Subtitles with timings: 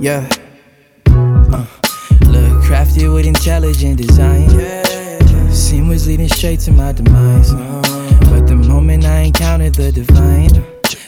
[0.00, 0.26] Yeah.
[1.08, 1.66] Uh,
[2.22, 4.48] look crafted with intelligent design.
[5.52, 7.52] Sin was leading straight to my demise.
[8.30, 10.64] But the moment I encountered the divine,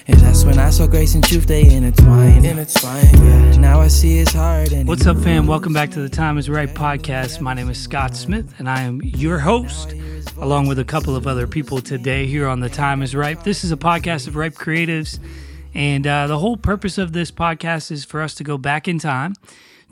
[0.09, 2.45] and that's when I saw grace and truth they intertwine.
[2.45, 3.07] Intertwine.
[3.15, 3.57] Yeah.
[3.57, 4.73] Now I see it's hard.
[4.73, 5.47] And What's up, fam?
[5.47, 7.41] Welcome back to the Time is Ripe podcast.
[7.41, 9.95] My name is Scott Smith, and I am your host,
[10.37, 13.43] along with a couple of other people today here on the Time is Ripe.
[13.43, 15.19] This is a podcast of Ripe Creatives,
[15.75, 18.99] and uh, the whole purpose of this podcast is for us to go back in
[18.99, 19.35] time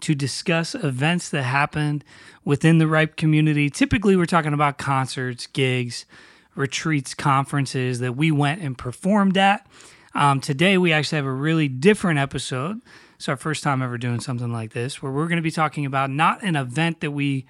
[0.00, 2.04] to discuss events that happened
[2.44, 3.70] within the Ripe community.
[3.70, 6.06] Typically, we're talking about concerts, gigs,
[6.54, 9.66] retreats, conferences that we went and performed at.
[10.14, 12.80] Um, today, we actually have a really different episode.
[13.16, 15.86] It's our first time ever doing something like this, where we're going to be talking
[15.86, 17.46] about not an event that we,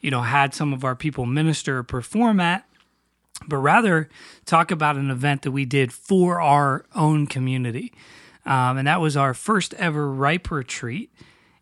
[0.00, 2.68] you know, had some of our people minister or perform at,
[3.46, 4.08] but rather
[4.44, 7.92] talk about an event that we did for our own community.
[8.44, 11.10] Um, and that was our first ever Ripe Retreat.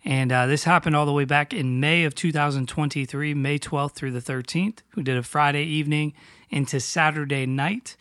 [0.04, 4.12] And uh, this happened all the way back in May of 2023, May 12th through
[4.12, 4.80] the 13th.
[4.94, 6.12] We did a Friday evening
[6.50, 7.96] into Saturday night.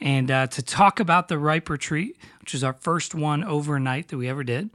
[0.00, 4.16] And uh, to talk about the Ripe Retreat, which is our first one overnight that
[4.16, 4.70] we ever did,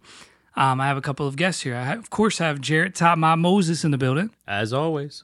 [0.55, 1.75] um, I have a couple of guests here.
[1.75, 4.31] I, of course, have Jarrett Top My Moses in the building.
[4.45, 5.23] As always.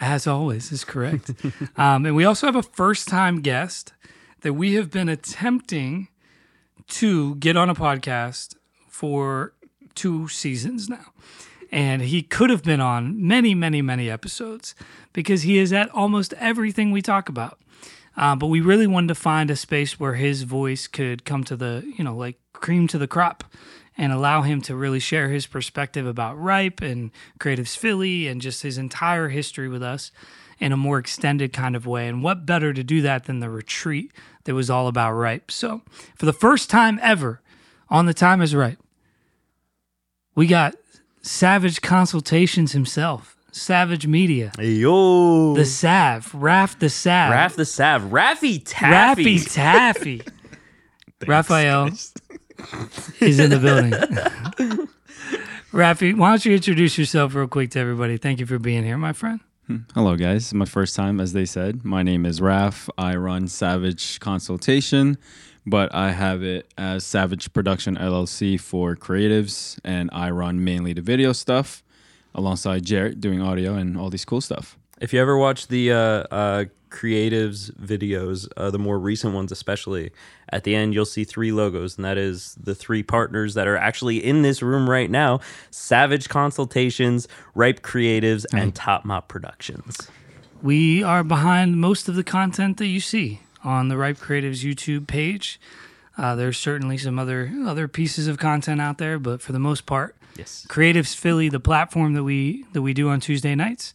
[0.00, 1.30] As always, is correct.
[1.76, 3.92] um, and we also have a first time guest
[4.42, 6.08] that we have been attempting
[6.88, 8.54] to get on a podcast
[8.88, 9.54] for
[9.94, 11.12] two seasons now.
[11.72, 14.74] And he could have been on many, many, many episodes
[15.12, 17.58] because he is at almost everything we talk about.
[18.16, 21.56] Uh, but we really wanted to find a space where his voice could come to
[21.56, 23.44] the, you know, like cream to the crop
[23.98, 28.62] and allow him to really share his perspective about Ripe and Creatives Philly and just
[28.62, 30.10] his entire history with us
[30.58, 32.08] in a more extended kind of way.
[32.08, 34.12] And what better to do that than the retreat
[34.44, 35.50] that was all about Ripe?
[35.50, 35.82] So,
[36.14, 37.40] for the first time ever
[37.88, 38.78] on The Time is Ripe,
[40.34, 40.74] we got
[41.22, 45.54] Savage Consultations himself, Savage Media, Yo.
[45.54, 48.02] the Sav, Raf the Sav, Raf the Sav.
[48.02, 49.24] Raffy Taffy.
[49.24, 50.22] Raffy Taffy.
[51.20, 52.12] Rafaiel
[53.20, 53.92] is in the building.
[55.72, 58.16] Raffy, why don't you introduce yourself real quick to everybody?
[58.16, 59.40] Thank you for being here, my friend.
[59.94, 60.44] Hello, guys.
[60.44, 61.84] It's my first time, as they said.
[61.84, 62.88] My name is Raf.
[62.96, 65.18] I run Savage Consultation,
[65.66, 71.02] but I have it as Savage Production LLC for creatives, and I run mainly the
[71.02, 71.82] video stuff
[72.32, 74.78] alongside Jarrett doing audio and all these cool stuff.
[75.00, 76.64] If you ever watch the uh, uh,
[76.96, 80.10] creatives videos, uh, the more recent ones especially,
[80.48, 83.76] at the end you'll see three logos, and that is the three partners that are
[83.76, 85.40] actually in this room right now
[85.70, 90.08] Savage Consultations, Ripe Creatives, and Top Mop Productions.
[90.62, 95.06] We are behind most of the content that you see on the Ripe Creatives YouTube
[95.06, 95.60] page.
[96.16, 99.84] Uh, there's certainly some other other pieces of content out there, but for the most
[99.84, 100.66] part, Yes.
[100.68, 103.94] Creatives Philly, the platform that we that we do on Tuesday nights,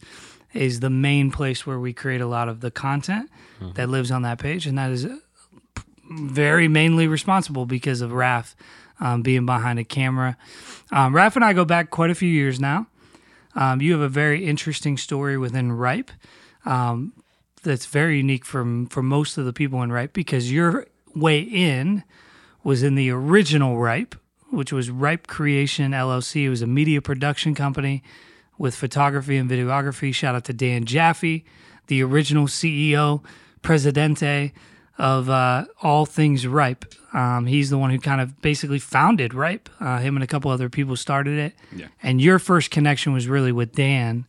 [0.54, 3.30] is the main place where we create a lot of the content
[3.74, 5.16] that lives on that page, and that is uh,
[6.10, 8.56] very mainly responsible because of Raf
[9.00, 10.36] um, being behind a camera.
[10.90, 12.86] Um, Raf and I go back quite a few years now.
[13.54, 16.10] Um, you have a very interesting story within Ripe
[16.64, 17.12] um,
[17.62, 22.02] that's very unique from for most of the people in Ripe because your way in
[22.64, 24.14] was in the original Ripe,
[24.50, 26.44] which was Ripe Creation LLC.
[26.44, 28.02] It was a media production company
[28.58, 30.14] with photography and videography.
[30.14, 31.44] Shout out to Dan Jaffe,
[31.86, 33.22] the original CEO,
[33.62, 34.52] Presidente
[34.98, 36.84] of uh, all things Ripe.
[37.14, 39.68] Um, he's the one who kind of basically founded Ripe.
[39.80, 41.54] Uh, him and a couple other people started it.
[41.74, 41.86] Yeah.
[42.02, 44.26] And your first connection was really with Dan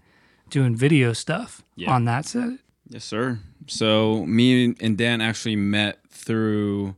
[0.49, 1.91] doing video stuff Yeah.
[1.91, 2.59] on that set.
[2.87, 3.39] Yes, sir.
[3.67, 6.95] So me and Dan actually met through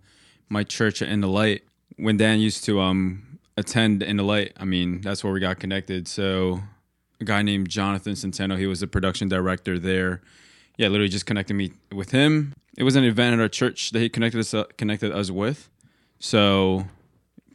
[0.50, 1.64] my church at In the Light
[1.98, 4.54] when Dan used to um attend In the Light.
[4.58, 6.08] I mean, that's where we got connected.
[6.08, 6.62] So
[7.20, 10.22] a guy named Jonathan Centeno, he was the production director there.
[10.78, 12.54] Yeah, literally just connected me with him.
[12.78, 15.70] It was an event at our church that he connected us uh, connected us with.
[16.20, 16.86] So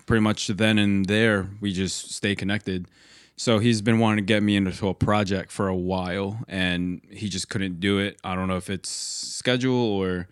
[0.07, 2.89] pretty much then and there we just stay connected.
[3.37, 7.31] So he's been wanting to get me into a project for a while, and he
[7.31, 8.21] just couldn't do it.
[8.23, 10.29] I don't know if it's schedule or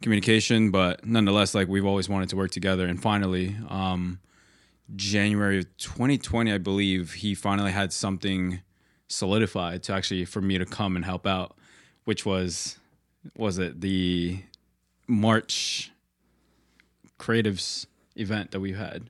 [0.00, 2.86] communication, but nonetheless, like we've always wanted to work together.
[2.86, 4.20] And finally, um,
[4.94, 8.60] January of 2020, I believe, he finally had something
[9.12, 11.56] solidified to actually for me to come and help out,
[12.04, 12.78] which was
[13.36, 14.40] was it the
[15.06, 15.90] March
[17.18, 17.86] creatives
[18.16, 19.04] event that we had.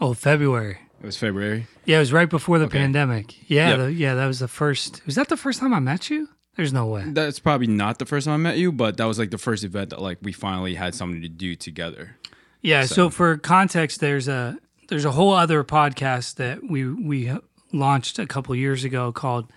[0.00, 0.78] Oh, February.
[1.02, 1.66] It was February.
[1.84, 2.78] Yeah, it was right before the Okay.
[2.78, 3.48] pandemic.
[3.50, 3.78] Yeah, Yep.
[3.78, 5.04] the, yeah, that was the first.
[5.06, 6.28] Was that the first time I met you?
[6.56, 7.04] There's no way.
[7.06, 9.64] That's probably not the first time I met you, but that was like the first
[9.64, 12.16] event that like we finally had something to do together.
[12.60, 12.84] Yeah.
[12.84, 14.58] So, So- for context, there's a
[14.88, 17.30] there's a whole other podcast that we we
[17.72, 19.50] launched a couple years ago called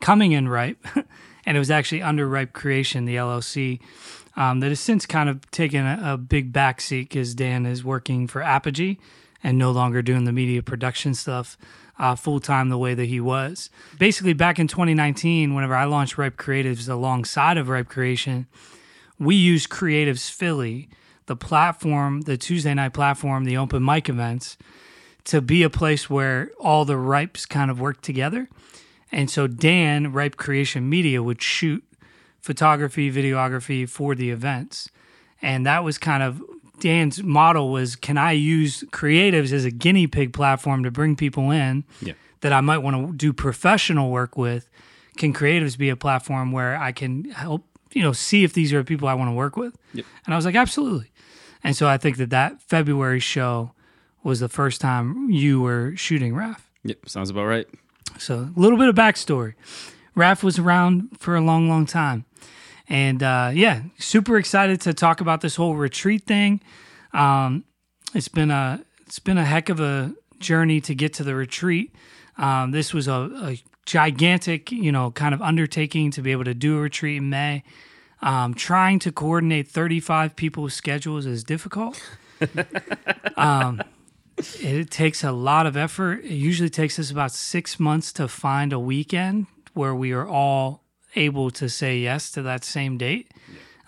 [0.00, 0.86] Coming in Ripe,
[1.46, 3.80] and it was actually under Ripe Creation, the LLC.
[4.38, 8.26] Um, that has since kind of taken a, a big backseat because Dan is working
[8.26, 8.98] for Apogee
[9.42, 11.56] and no longer doing the media production stuff
[11.98, 13.70] uh, full time the way that he was.
[13.98, 18.46] Basically, back in 2019, whenever I launched Ripe Creatives alongside of Ripe Creation,
[19.18, 20.88] we used Creatives Philly,
[21.26, 24.56] the platform, the Tuesday night platform, the open mic events,
[25.26, 28.48] to be a place where all the Ripes kind of work together.
[29.12, 31.84] And so Dan, Ripe Creation Media, would shoot
[32.40, 34.88] photography, videography for the events.
[35.42, 36.42] And that was kind of
[36.80, 41.50] Dan's model was can I use creatives as a guinea pig platform to bring people
[41.50, 42.12] in Yeah.
[42.42, 44.68] that I might want to do professional work with?
[45.16, 48.84] Can creatives be a platform where I can help, you know, see if these are
[48.84, 49.74] people I want to work with?
[49.94, 50.04] Yep.
[50.26, 51.10] And I was like, absolutely.
[51.64, 53.72] And so I think that that February show
[54.26, 56.68] was the first time you were shooting Raf.
[56.82, 57.08] Yep.
[57.08, 57.66] Sounds about right.
[58.18, 59.54] So a little bit of backstory.
[60.16, 62.24] Raf was around for a long, long time.
[62.88, 66.60] And uh, yeah, super excited to talk about this whole retreat thing.
[67.12, 67.64] Um,
[68.14, 71.94] it's been a it's been a heck of a journey to get to the retreat.
[72.36, 76.54] Um, this was a, a gigantic, you know, kind of undertaking to be able to
[76.54, 77.62] do a retreat in May.
[78.22, 82.02] Um, trying to coordinate 35 people's schedules is difficult.
[83.36, 83.82] um,
[84.36, 86.24] it takes a lot of effort.
[86.24, 90.82] It usually takes us about six months to find a weekend where we are all
[91.14, 93.30] able to say yes to that same date.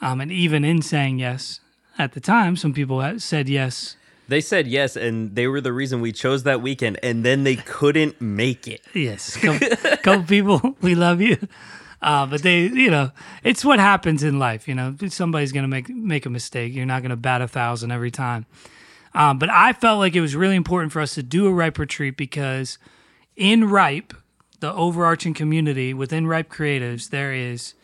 [0.01, 1.61] Um, and even in saying yes
[1.99, 3.97] at the time, some people had said yes.
[4.29, 7.57] They said yes, and they were the reason we chose that weekend, and then they
[7.57, 8.83] couldn't make it.
[8.93, 9.69] Yes, couple,
[10.03, 11.39] couple people, we love you.
[12.03, 13.11] Uh, but they, you know,
[13.43, 14.69] it's what happens in life.
[14.69, 16.75] You know, somebody's gonna make make a mistake.
[16.75, 18.47] You're not gonna bat a thousand every time.
[19.15, 21.79] Um, but I felt like it was really important for us to do a ripe
[21.79, 22.79] retreat because
[23.37, 24.15] in ripe,
[24.61, 27.75] the overarching community within ripe creatives, there is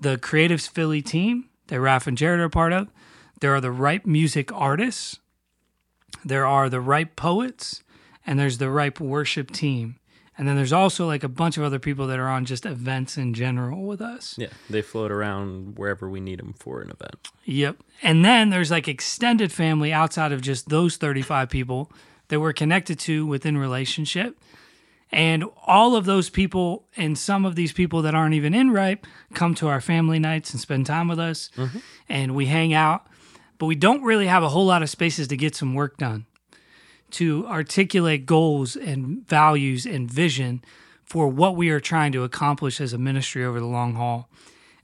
[0.00, 2.88] the creatives Philly team that Raf and Jarrett are part of.
[3.40, 5.18] There are the ripe music artists.
[6.24, 7.82] There are the ripe poets,
[8.26, 9.99] and there's the ripe worship team.
[10.40, 13.18] And then there's also like a bunch of other people that are on just events
[13.18, 14.36] in general with us.
[14.38, 17.28] Yeah, they float around wherever we need them for an event.
[17.44, 17.76] Yep.
[18.02, 21.92] And then there's like extended family outside of just those 35 people
[22.28, 24.40] that we're connected to within relationship.
[25.12, 29.06] And all of those people and some of these people that aren't even in Ripe
[29.34, 31.80] come to our family nights and spend time with us mm-hmm.
[32.08, 33.06] and we hang out.
[33.58, 36.24] But we don't really have a whole lot of spaces to get some work done,
[37.12, 40.62] to articulate goals and values and vision
[41.04, 44.28] for what we are trying to accomplish as a ministry over the long haul.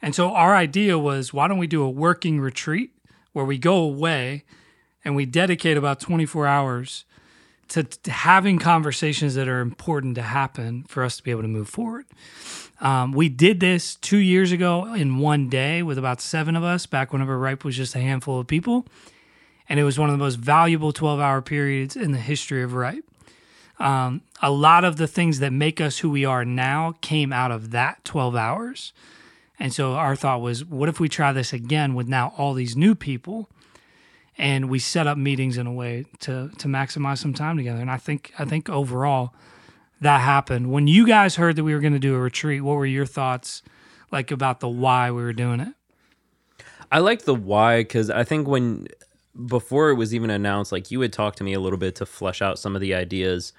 [0.03, 2.93] And so our idea was why don't we do a working retreat
[3.33, 4.45] where we go away
[5.05, 7.05] and we dedicate about 24 hours
[7.69, 11.49] to, to having conversations that are important to happen for us to be able to
[11.49, 12.07] move forward.
[12.81, 16.87] Um, we did this two years ago in one day with about seven of us,
[16.87, 18.87] back whenever Ripe was just a handful of people.
[19.69, 22.75] And it was one of the most valuable 12 hour periods in the history of
[22.75, 23.05] Ripe.
[23.79, 27.51] Um, a lot of the things that make us who we are now came out
[27.51, 28.93] of that 12 hours.
[29.59, 32.77] And so our thought was, what if we try this again with now all these
[32.77, 33.49] new people?
[34.39, 37.81] And we set up meetings in a way to to maximize some time together.
[37.81, 39.33] And I think I think overall
[40.03, 40.71] that happened.
[40.71, 43.07] When you guys heard that we were going to do a retreat, what were your
[43.07, 43.63] thoughts
[44.13, 45.73] like about the why we were doing it?
[46.93, 48.89] I like the why because I think when
[49.45, 52.07] before it was even announced, like you had talked to me a little bit to
[52.07, 53.53] flesh out some of the ideas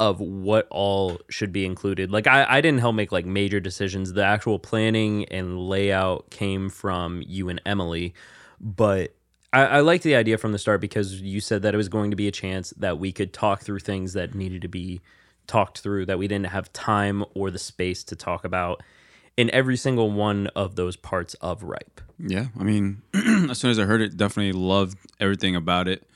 [0.00, 2.10] of what all should be included.
[2.10, 4.12] Like I, I didn't help make like major decisions.
[4.12, 8.12] The actual planning and layout came from you and Emily,
[8.60, 9.14] but
[9.52, 12.10] I, I liked the idea from the start because you said that it was going
[12.10, 15.00] to be a chance that we could talk through things that needed to be
[15.46, 18.82] talked through that we didn't have time or the space to talk about
[19.36, 22.00] in every single one of those parts of ripe.
[22.26, 23.02] Yeah, I mean,
[23.50, 26.08] as soon as I heard it, definitely loved everything about it.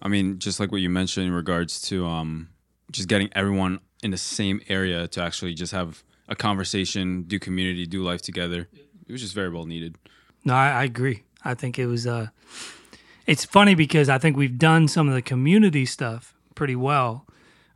[0.00, 2.50] I mean, just like what you mentioned in regards to um,
[2.92, 7.84] just getting everyone in the same area to actually just have a conversation, do community,
[7.86, 8.68] do life together.
[9.08, 9.96] It was just very well needed.
[10.44, 11.24] No, I, I agree.
[11.44, 12.06] I think it was.
[12.06, 12.28] Uh,
[13.26, 17.26] it's funny because I think we've done some of the community stuff pretty well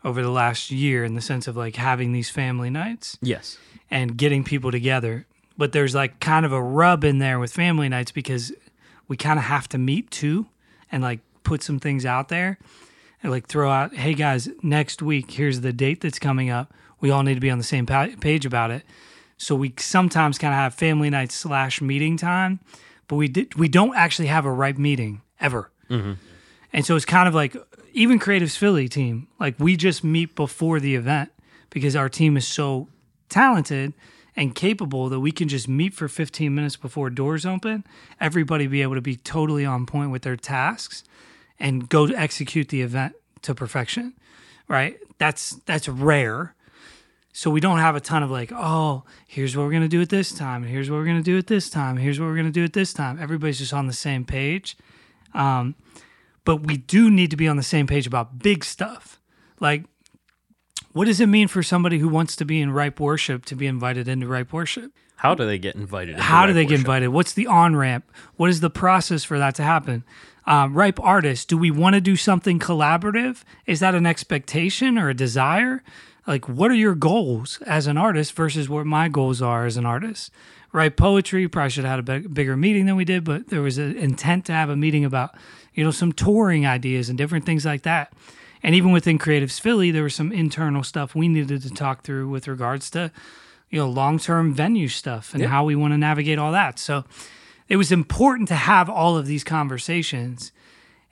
[0.05, 3.59] over the last year in the sense of like having these family nights Yes.
[3.91, 5.27] and getting people together.
[5.61, 8.51] But there's like kind of a rub in there with family nights because
[9.09, 10.47] we kind of have to meet too
[10.91, 12.59] and like put some things out there
[13.23, 16.73] and like throw out, hey guys, next week, here's the date that's coming up.
[17.03, 18.85] We all need to be on the same page about it.
[19.37, 22.61] So we sometimes kind of have family night slash meeting time,
[23.07, 25.71] but we did we don't actually have a ripe meeting ever.
[25.91, 26.13] Mm-hmm.
[26.73, 27.55] And so it's kind of like
[27.93, 31.31] even Creatives Philly team, like we just meet before the event
[31.69, 32.89] because our team is so
[33.29, 33.93] talented
[34.41, 37.85] and capable that we can just meet for 15 minutes before doors open,
[38.19, 41.05] everybody be able to be totally on point with their tasks
[41.59, 44.15] and go to execute the event to perfection.
[44.67, 44.97] Right?
[45.19, 46.55] That's that's rare.
[47.35, 50.09] So we don't have a ton of like, oh, here's what we're gonna do at
[50.09, 52.51] this time, and here's what we're gonna do at this time, here's what we're gonna
[52.51, 53.19] do at this time.
[53.21, 54.75] Everybody's just on the same page.
[55.35, 55.75] Um,
[56.47, 59.21] but we do need to be on the same page about big stuff.
[59.61, 59.85] Like,
[60.93, 63.67] what does it mean for somebody who wants to be in ripe worship to be
[63.67, 64.93] invited into ripe worship?
[65.17, 66.19] How do they get invited?
[66.19, 67.09] How do Ripe they get invited?
[67.09, 68.11] What's the on ramp?
[68.37, 70.03] What is the process for that to happen?
[70.47, 73.45] Um, ripe artists, do we want to do something collaborative?
[73.67, 75.83] Is that an expectation or a desire?
[76.27, 79.85] Like, what are your goals as an artist versus what my goals are as an
[79.85, 80.33] artist?
[80.73, 83.61] Ripe, poetry probably should have had a big, bigger meeting than we did, but there
[83.61, 85.35] was an intent to have a meeting about,
[85.75, 88.13] you know, some touring ideas and different things like that.
[88.63, 92.29] And even within Creatives Philly, there was some internal stuff we needed to talk through
[92.29, 93.11] with regards to,
[93.71, 96.79] you know, long term venue stuff and how we want to navigate all that.
[96.79, 97.05] So
[97.69, 100.53] it was important to have all of these conversations.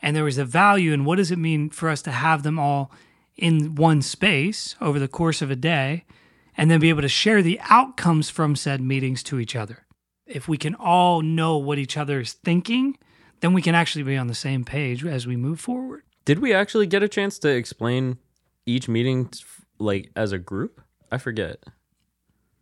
[0.03, 2.59] And there was a value in what does it mean for us to have them
[2.59, 2.91] all
[3.37, 6.05] in one space over the course of a day
[6.57, 9.87] and then be able to share the outcomes from said meetings to each other.
[10.27, 12.99] If we can all know what each other is thinking,
[13.41, 16.03] then we can actually be on the same page as we move forward.
[16.29, 18.19] Did we actually get a chance to explain
[18.67, 19.31] each meeting
[19.79, 20.83] like as a group?
[21.11, 21.65] I forget.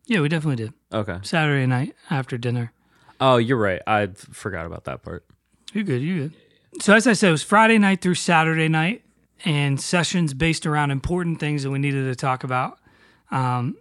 [0.05, 0.73] Yeah, we definitely did.
[0.93, 1.19] Okay.
[1.23, 2.73] Saturday night after dinner.
[3.21, 3.83] Oh, you're right.
[3.85, 5.27] I forgot about that part.
[5.73, 6.01] You're good.
[6.01, 6.35] You're good.
[6.81, 9.03] So as I said, it was Friday night through Saturday night,
[9.45, 12.79] and sessions based around important things that we needed to talk about.
[13.33, 13.77] Um,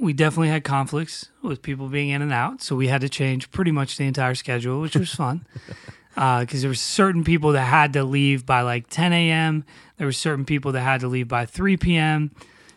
[0.00, 3.50] we definitely had conflicts with people being in and out, so we had to change
[3.50, 5.46] pretty much the entire schedule, which was fun.
[6.16, 9.64] Because there were certain people that had to leave by like 10 a.m.
[9.98, 12.30] There were certain people that had to leave by 3 p.m.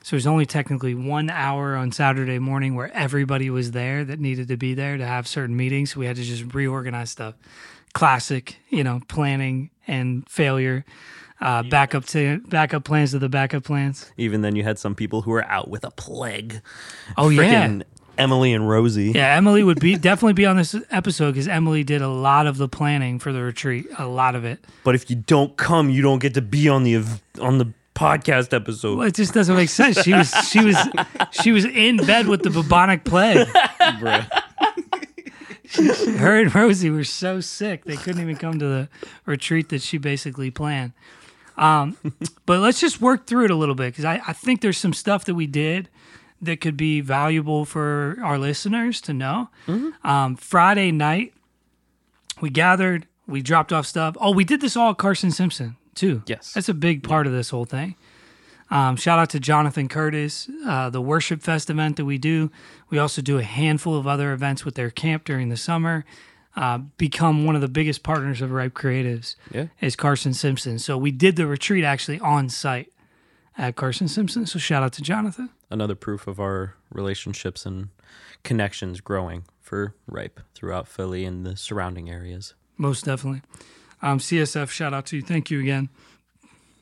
[0.04, 4.48] So there's only technically one hour on Saturday morning where everybody was there that needed
[4.50, 5.94] to be there to have certain meetings.
[5.94, 7.36] So we had to just reorganize stuff.
[7.94, 10.86] Classic, you know, planning and failure.
[11.42, 14.12] Uh, backup to backup plans to the backup plans.
[14.18, 16.62] Even then, you had some people who were out with a plague.
[17.18, 17.84] Oh yeah, Frickin'
[18.20, 19.12] Emily and Rosie.
[19.16, 19.36] yeah.
[19.36, 22.68] Emily would be definitely be on this episode because Emily did a lot of the
[22.68, 23.88] planning for the retreat.
[23.98, 24.60] A lot of it.
[24.84, 27.04] But if you don't come, you don't get to be on the
[27.42, 28.98] on the podcast episode.
[28.98, 30.02] Well, it just doesn't make sense.
[30.02, 30.76] She was she was
[31.32, 33.48] she was in bed with the bubonic plague.
[36.18, 38.90] Her and Rosie were so sick they couldn't even come to the
[39.26, 40.94] retreat that she basically planned.
[41.58, 41.98] Um,
[42.46, 44.94] but let's just work through it a little bit because I, I think there's some
[44.94, 45.90] stuff that we did
[46.42, 49.50] that could be valuable for our listeners to know.
[50.04, 51.34] Um, Friday night,
[52.42, 54.16] we gathered, we dropped off stuff.
[54.20, 56.24] Oh, we did this all at Carson Simpson too.
[56.26, 56.54] Yes.
[56.54, 57.96] That's a big part of this whole thing.
[58.72, 62.52] Um, shout out to Jonathan Curtis, uh, the Worship Fest event that we do.
[62.92, 66.06] We also do a handful of other events with their camp during the summer.
[66.56, 69.68] Uh, become one of the biggest partners of Ripe Creatives Yeah.
[69.82, 70.78] is Carson Simpson.
[70.80, 72.92] So we did the retreat actually on site
[73.58, 74.46] at Carson Simpson.
[74.46, 75.50] So shout out to Jonathan.
[75.70, 77.90] Another proof of our relationships and
[78.44, 82.56] connections growing for Ripe throughout Philly and the surrounding areas.
[82.78, 83.42] Most definitely.
[84.02, 85.22] Um, CSF, shout out to you.
[85.22, 85.90] Thank you again.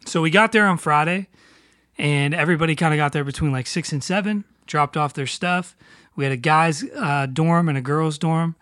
[0.06, 1.27] So we got there on Friday,
[1.98, 5.75] and everybody kind of got there between like six and seven, dropped off their stuff.
[6.15, 8.56] We had a guys' uh, dorm and a girls' dorm,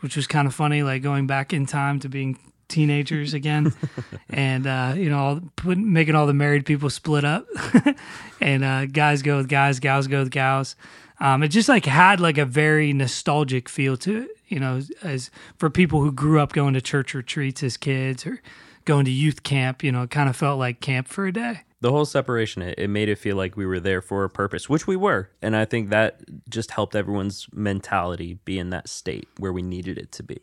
[0.00, 2.38] which was kind of funny, like going back in time to being
[2.70, 3.72] teenagers again,
[4.30, 7.46] and uh, you know, all, put, making all the married people split up,
[8.40, 10.76] and uh, guys go with guys, gals go with gals.
[11.20, 15.30] Um, it just like had like a very nostalgic feel to it, you know, as
[15.58, 18.40] for people who grew up going to church retreats as kids or
[18.86, 21.60] going to youth camp, you know, it kind of felt like camp for a day.
[21.82, 24.86] The whole separation, it made it feel like we were there for a purpose, which
[24.86, 25.30] we were.
[25.40, 29.96] And I think that just helped everyone's mentality be in that state where we needed
[29.96, 30.40] it to be.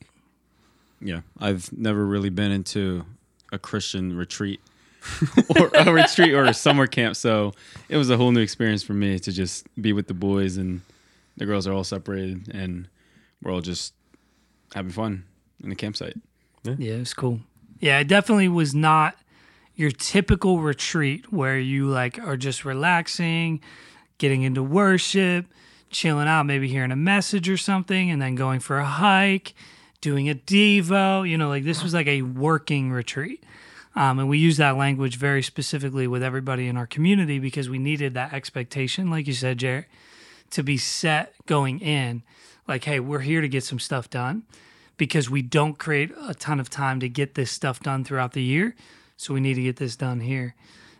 [1.00, 3.06] Yeah, I've never really been into
[3.52, 4.60] a Christian retreat
[5.60, 7.54] or a retreat or a summer camp, so
[7.90, 10.82] it was a whole new experience for me to just be with the boys and
[11.38, 12.88] the girls are all separated and
[13.42, 13.94] we're all just
[14.74, 15.24] having fun
[15.64, 16.18] in the campsite.
[16.64, 17.40] Yeah, it was cool.
[17.80, 19.16] Yeah, it definitely was not
[19.76, 23.62] your typical retreat where you like are just relaxing,
[24.18, 25.46] getting into worship,
[25.92, 29.54] chilling out, maybe hearing a message or something, and then going for a hike,
[30.02, 31.28] doing a devo.
[31.28, 33.44] You know, like this was like a working retreat.
[33.96, 37.80] Um, and we use that language very specifically with everybody in our community because we
[37.80, 39.86] needed that expectation, like you said, Jarrett,
[40.52, 42.22] to be set going in.
[42.68, 44.44] Like, hey, we're here to get some stuff done
[44.98, 48.44] because we don't create a ton of time to get this stuff done throughout the
[48.44, 48.76] year.
[49.16, 50.54] So we need to get this done here.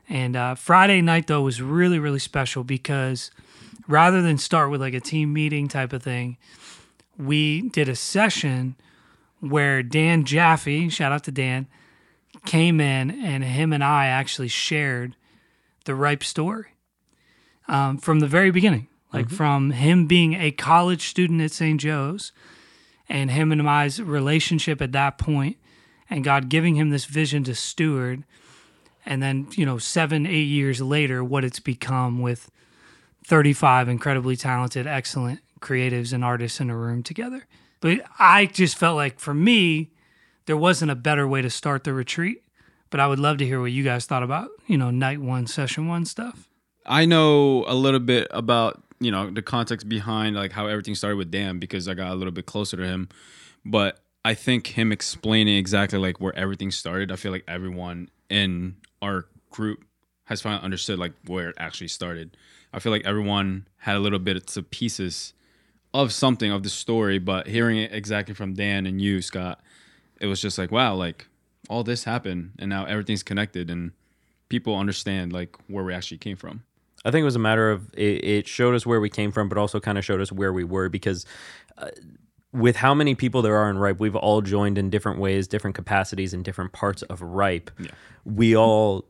[0.10, 3.30] And uh, Friday night, though, was really, really special because
[3.88, 6.38] rather than start with like a team meeting type of thing,
[7.18, 8.76] we did a session
[9.40, 11.68] where Dan Jaffe, shout out to Dan,
[12.46, 15.16] came in and him and I actually shared
[15.86, 16.68] the Ripe story
[17.68, 18.88] um, from the very beginning.
[19.14, 21.80] Like from him being a college student at St.
[21.80, 22.34] Joe's
[23.08, 25.58] and him and I's relationship at that point
[26.10, 28.24] and God giving him this vision to steward.
[29.06, 32.52] And then, you know, seven, eight years later, what it's become with
[33.26, 37.46] 35 incredibly talented, excellent creatives and artists in a room together.
[37.80, 39.92] But I just felt like for me,
[40.46, 42.44] there wasn't a better way to start the retreat.
[42.90, 45.46] But I would love to hear what you guys thought about, you know, night one,
[45.46, 46.48] session one stuff.
[46.86, 51.18] I know a little bit about you know the context behind like how everything started
[51.18, 53.10] with Dan because I got a little bit closer to him,
[53.66, 57.12] but I think him explaining exactly like where everything started.
[57.12, 59.84] I feel like everyone in our group
[60.26, 62.36] has finally understood like where it actually started.
[62.74, 65.34] I feel like everyone had a little bit of pieces
[66.02, 69.60] of something of the story, but hearing it exactly from Dan and you, Scott,
[70.22, 71.28] it was just like wow, like
[71.70, 73.92] all this happened and now everything's connected and
[74.50, 76.64] people understand like where we actually came from.
[77.04, 79.50] I think it was a matter of it, it showed us where we came from,
[79.50, 81.26] but also kind of showed us where we were because
[81.78, 81.90] uh,
[82.54, 85.76] with how many people there are in Ripe, we've all joined in different ways, different
[85.76, 87.70] capacities, in different parts of Ripe.
[87.80, 87.92] Yeah.
[88.26, 89.06] We all,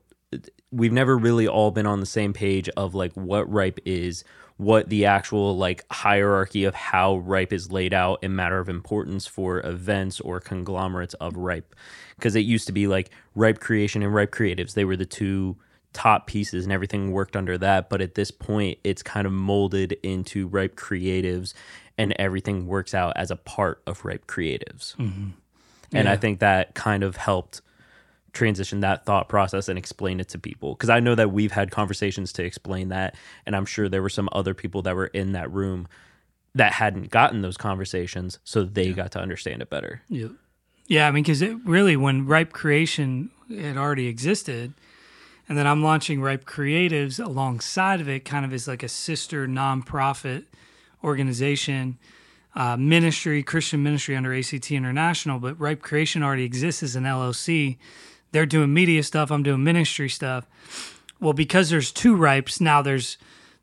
[0.72, 4.24] we've never really all been on the same page of like what Ripe is,
[4.58, 9.28] what the actual like hierarchy of how Ripe is laid out in matter of importance
[9.28, 11.76] for events or conglomerates of Ripe.
[12.16, 15.58] Because it used to be like Ripe Creation and Ripe Creatives, they were the two
[15.94, 17.90] top pieces and everything worked under that.
[17.90, 21.54] But at this point, it's kind of molded into Ripe Creatives
[21.98, 24.96] and everything works out as a part of Ripe Creatives.
[24.96, 25.30] Mm-hmm.
[25.94, 26.12] And Yeah.
[26.12, 27.62] I think that kind of helped
[28.34, 30.74] transition that thought process and explain it to people.
[30.74, 33.16] Because I know that we've had conversations to explain that.
[33.46, 35.88] And I'm sure there were some other people that were in that room
[36.56, 38.40] that hadn't gotten those conversations.
[38.44, 40.02] So they got to understand it better.
[40.10, 40.30] Yeah.
[40.88, 44.74] Yeah, I mean, because it really, when Ripe Creation had already existed,
[45.50, 49.48] and then I'm launching Ripe Creatives alongside of it, kind of as like a sister
[49.48, 50.46] nonprofit
[51.04, 51.98] organization,
[52.56, 57.78] uh, ministry, Christian ministry under ACT International, but Ripe Creation already exists as an LLC.
[58.32, 60.46] They're doing media stuff, I'm doing ministry stuff.
[61.20, 63.18] Well, because there's two Ripes, now there's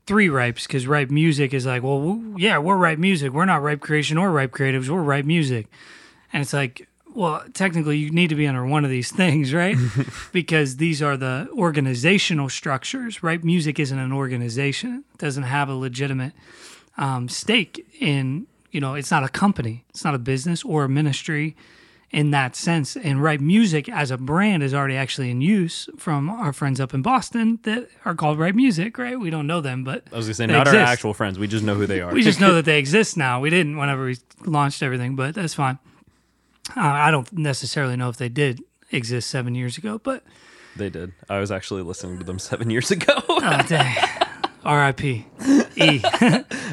[0.07, 3.33] three Ripes because Ripe Music is like, well, yeah, we're Ripe Music.
[3.33, 5.66] We're not Ripe Creation or Ripe Creatives, we're Ripe Music.
[6.33, 9.77] And it's like, well, technically, you need to be under one of these things, right?
[10.33, 13.42] because these are the organizational structures, right?
[13.42, 16.33] Music isn't an organization, it doesn't have a legitimate
[16.98, 20.88] um, stake in, you know, it's not a company, it's not a business or a
[20.88, 21.57] ministry
[22.14, 22.96] in that sense.
[22.96, 26.94] And ripe music as a brand is already actually in use from our friends up
[26.94, 29.18] in Boston that are called Ripe Music, right?
[29.18, 31.40] We don't know them, but I was going to say, not our actual friends.
[31.40, 32.12] We just know who they are.
[32.12, 33.40] We just know that they exist now.
[33.40, 35.79] We didn't whenever we launched everything, but that's fine.
[36.77, 40.22] Uh, I don't necessarily know if they did exist seven years ago, but
[40.77, 41.12] they did.
[41.29, 43.12] I was actually listening to them seven years ago.
[43.29, 43.96] oh, dang.
[44.64, 45.27] R.I.P.
[45.77, 46.00] E.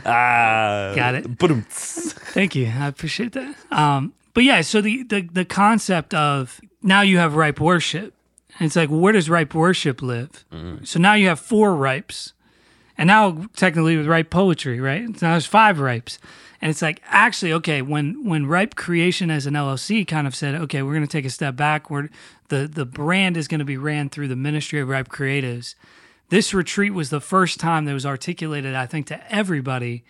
[0.06, 1.25] ah, Got it.
[1.67, 2.67] Thank you.
[2.67, 3.56] I appreciate that.
[3.69, 8.13] Um, but yeah, so the, the the concept of now you have ripe worship.
[8.60, 10.46] And it's like, where does ripe worship live?
[10.52, 10.84] Mm-hmm.
[10.84, 12.34] So now you have four ripes.
[12.98, 15.08] And now technically with ripe poetry, right?
[15.17, 16.20] So now there's five ripes.
[16.62, 20.54] And it's like actually, okay, when when Ripe Creation as an LLC kind of said,
[20.56, 22.12] okay, we're gonna take a step backward,
[22.50, 25.74] the the brand is gonna be ran through the ministry of Ripe Creatives.
[26.30, 30.04] This retreat was the first time that was articulated, I think, to everybody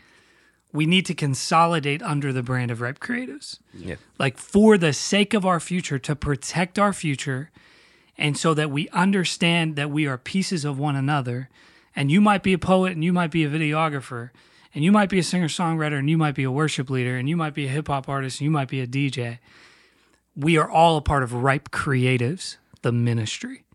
[0.73, 3.59] we need to consolidate under the brand of Ripe Creatives.
[3.73, 3.95] Yeah.
[4.17, 7.51] Like for the sake of our future, to protect our future,
[8.17, 11.49] and so that we understand that we are pieces of one another.
[11.95, 14.29] And you might be a poet, and you might be a videographer,
[14.73, 17.27] and you might be a singer songwriter, and you might be a worship leader, and
[17.27, 19.39] you might be a hip hop artist, and you might be a DJ.
[20.35, 23.65] We are all a part of Ripe Creatives, the ministry.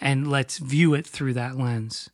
[0.00, 2.10] And let's view it through that lens.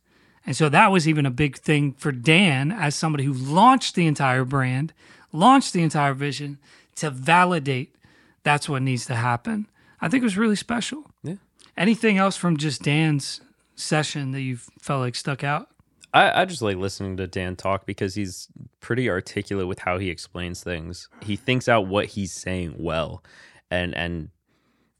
[0.51, 4.05] And so that was even a big thing for Dan as somebody who launched the
[4.05, 4.91] entire brand,
[5.31, 6.57] launched the entire vision
[6.95, 7.95] to validate
[8.43, 9.67] that's what needs to happen.
[10.01, 11.09] I think it was really special.
[11.23, 11.35] Yeah.
[11.77, 13.39] Anything else from just Dan's
[13.77, 15.69] session that you felt like stuck out?
[16.13, 18.49] I, I just like listening to Dan talk because he's
[18.81, 21.07] pretty articulate with how he explains things.
[21.21, 23.23] He thinks out what he's saying well
[23.69, 24.31] and and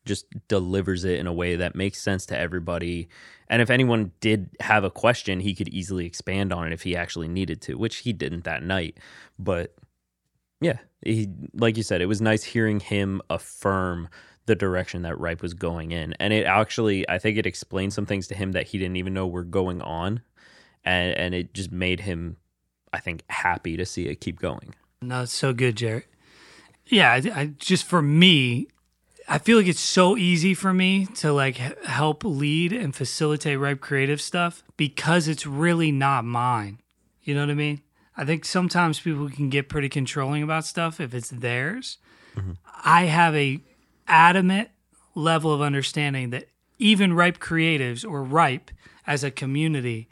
[0.05, 3.07] just delivers it in a way that makes sense to everybody.
[3.47, 6.95] And if anyone did have a question, he could easily expand on it if he
[6.95, 8.97] actually needed to, which he didn't that night.
[9.37, 9.75] But
[10.61, 14.07] Yeah, he like you said, it was nice hearing him affirm
[14.47, 18.05] the direction that Ripe was going in, and it actually, I think, it explained some
[18.07, 20.21] things to him that he didn't even know were going on,
[20.83, 22.37] and and it just made him,
[22.91, 24.73] I think, happy to see it keep going.
[25.01, 26.07] No, it's so good, Jarrett.
[26.85, 28.67] Yeah, I, I just for me,
[29.27, 33.81] I feel like it's so easy for me to like help lead and facilitate Ripe
[33.81, 36.79] Creative stuff because it's really not mine.
[37.23, 37.81] You know what I mean?
[38.17, 41.97] I think sometimes people can get pretty controlling about stuff if it's theirs.
[42.35, 42.53] Mm-hmm.
[42.83, 43.59] I have a
[44.07, 44.69] adamant
[45.15, 48.71] level of understanding that even Ripe Creatives or Ripe
[49.05, 50.09] as a community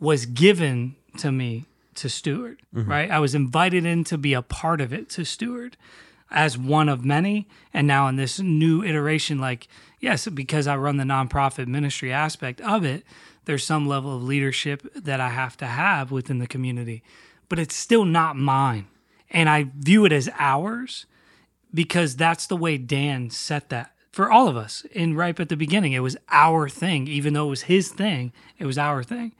[0.00, 2.90] was given to me to steward, mm-hmm.
[2.90, 3.10] right?
[3.10, 5.76] I was invited in to be a part of it to steward
[6.30, 7.48] as one of many.
[7.72, 9.68] And now in this new iteration, like,
[10.00, 13.04] yes, because I run the nonprofit ministry aspect of it,
[13.44, 17.02] there's some level of leadership that I have to have within the community,
[17.48, 18.86] but it's still not mine.
[19.30, 21.06] And I view it as ours
[21.72, 25.56] because that's the way Dan set that for all of us in right at the
[25.56, 25.92] beginning.
[25.92, 29.32] It was our thing, even though it was his thing, it was our thing.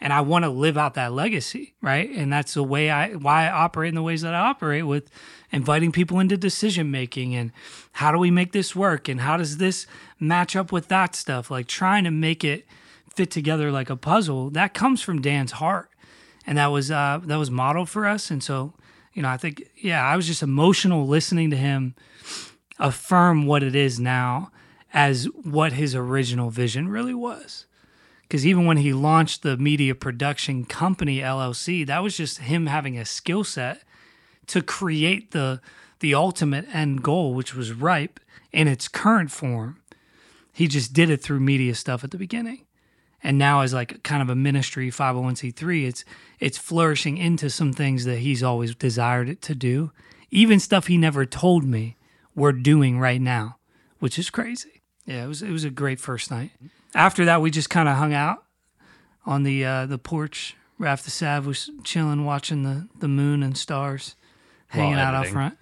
[0.00, 2.10] And I want to live out that legacy, right?
[2.10, 5.10] And that's the way I why I operate in the ways that I operate with
[5.50, 7.50] inviting people into decision making and
[7.92, 9.86] how do we make this work and how does this
[10.20, 11.50] match up with that stuff?
[11.50, 12.66] Like trying to make it
[13.14, 14.50] fit together like a puzzle.
[14.50, 15.90] That comes from Dan's heart.
[16.46, 18.30] And that was uh that was modeled for us.
[18.30, 18.74] And so,
[19.14, 21.94] you know, I think yeah, I was just emotional listening to him
[22.78, 24.50] affirm what it is now
[24.92, 27.65] as what his original vision really was.
[28.26, 32.98] Because even when he launched the media production company LLC, that was just him having
[32.98, 33.82] a skill set
[34.48, 35.60] to create the
[36.00, 38.20] the ultimate end goal, which was ripe
[38.52, 39.80] in its current form.
[40.52, 42.66] He just did it through media stuff at the beginning.
[43.22, 46.04] And now as like kind of a ministry 501c3, it's
[46.38, 49.92] it's flourishing into some things that he's always desired it to do.
[50.30, 51.96] Even stuff he never told me
[52.34, 53.56] we're doing right now,
[53.98, 54.82] which is crazy.
[55.06, 56.50] Yeah, it was it was a great first night.
[56.96, 58.42] After that, we just kind of hung out
[59.26, 60.56] on the uh, the porch.
[60.78, 64.14] Raf the Sav was chilling, watching the, the moon and stars,
[64.68, 65.58] hanging While out out front.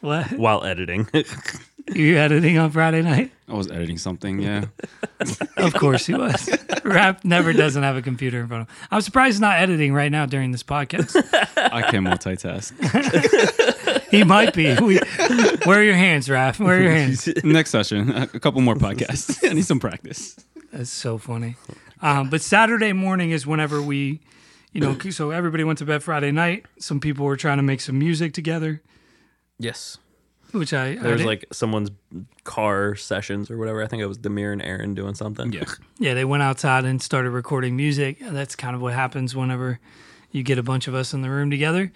[0.00, 0.32] What?
[0.36, 1.08] While editing,
[1.94, 3.30] You editing on Friday night?
[3.46, 4.40] I was editing something.
[4.40, 4.66] Yeah.
[5.56, 6.50] Of course he was.
[6.84, 8.76] Raf never doesn't have a computer in front of him.
[8.90, 11.16] I'm surprised he's not editing right now during this podcast.
[11.56, 12.72] I can multitask.
[14.10, 14.74] He might be.
[14.74, 14.98] We,
[15.64, 16.60] where are your hands, Raf?
[16.60, 17.26] Where are your hands?
[17.42, 19.48] Next session, a a couple more podcasts.
[19.48, 20.36] I need some practice.
[20.74, 21.54] That's so funny.
[22.02, 24.20] Um, but Saturday morning is whenever we,
[24.72, 26.66] you know, so everybody went to bed Friday night.
[26.80, 28.82] Some people were trying to make some music together,
[29.58, 29.98] yes,
[30.50, 31.90] which I, I there was like someone's
[32.42, 33.82] car sessions or whatever.
[33.82, 35.52] I think it was Demir and Aaron doing something.
[35.52, 35.64] Yeah.
[35.98, 38.18] yeah, they went outside and started recording music.
[38.20, 39.78] That's kind of what happens whenever
[40.32, 41.92] you get a bunch of us in the room together.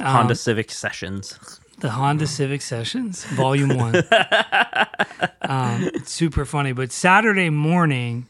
[0.00, 1.38] Honda Civic sessions.
[1.78, 4.02] The Honda Civic Sessions, Volume One.
[5.42, 6.72] um, super funny.
[6.72, 8.28] But Saturday morning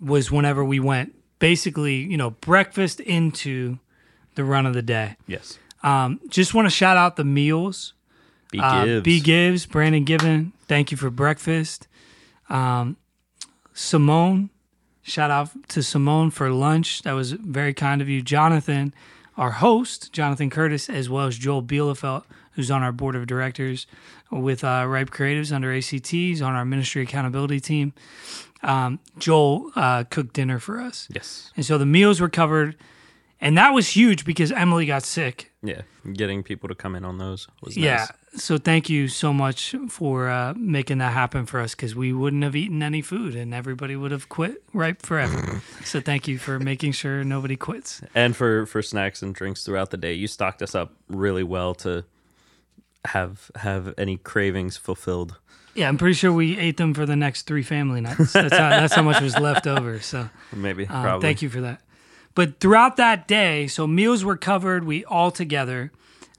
[0.00, 3.78] was whenever we went, basically, you know, breakfast into
[4.36, 5.16] the run of the day.
[5.26, 5.58] Yes.
[5.82, 7.94] Um, just want to shout out the meals.
[8.52, 9.04] B Uh, Gibbs.
[9.04, 11.88] B Gibbs, Brandon Gibbon, thank you for breakfast.
[12.48, 12.96] Um,
[13.74, 14.50] Simone,
[15.02, 17.02] shout out to Simone for lunch.
[17.02, 18.22] That was very kind of you.
[18.22, 18.94] Jonathan,
[19.36, 23.86] our host, Jonathan Curtis, as well as Joel Bielefeld, who's on our board of directors
[24.30, 27.92] with uh, Ripe Creatives under ACTs on our ministry accountability team.
[28.62, 31.06] Um, Joel uh, cooked dinner for us.
[31.10, 31.52] Yes.
[31.56, 32.76] And so the meals were covered.
[33.38, 35.52] And that was huge because Emily got sick.
[35.62, 35.82] Yeah.
[36.10, 38.10] Getting people to come in on those was nice.
[38.36, 42.42] So thank you so much for uh, making that happen for us because we wouldn't
[42.42, 45.62] have eaten any food and everybody would have quit Ripe forever.
[45.84, 48.02] so thank you for making sure nobody quits.
[48.14, 51.74] And for for snacks and drinks throughout the day, you stocked us up really well
[51.76, 52.04] to
[53.06, 55.38] have have any cravings fulfilled.
[55.74, 58.32] Yeah, I'm pretty sure we ate them for the next three family nights.
[58.32, 60.00] That's how, that's how much was left over.
[60.00, 60.86] So Maybe.
[60.86, 61.20] probably.
[61.26, 61.82] thank you for that.
[62.34, 65.92] But throughout that day, so meals were covered, we all together.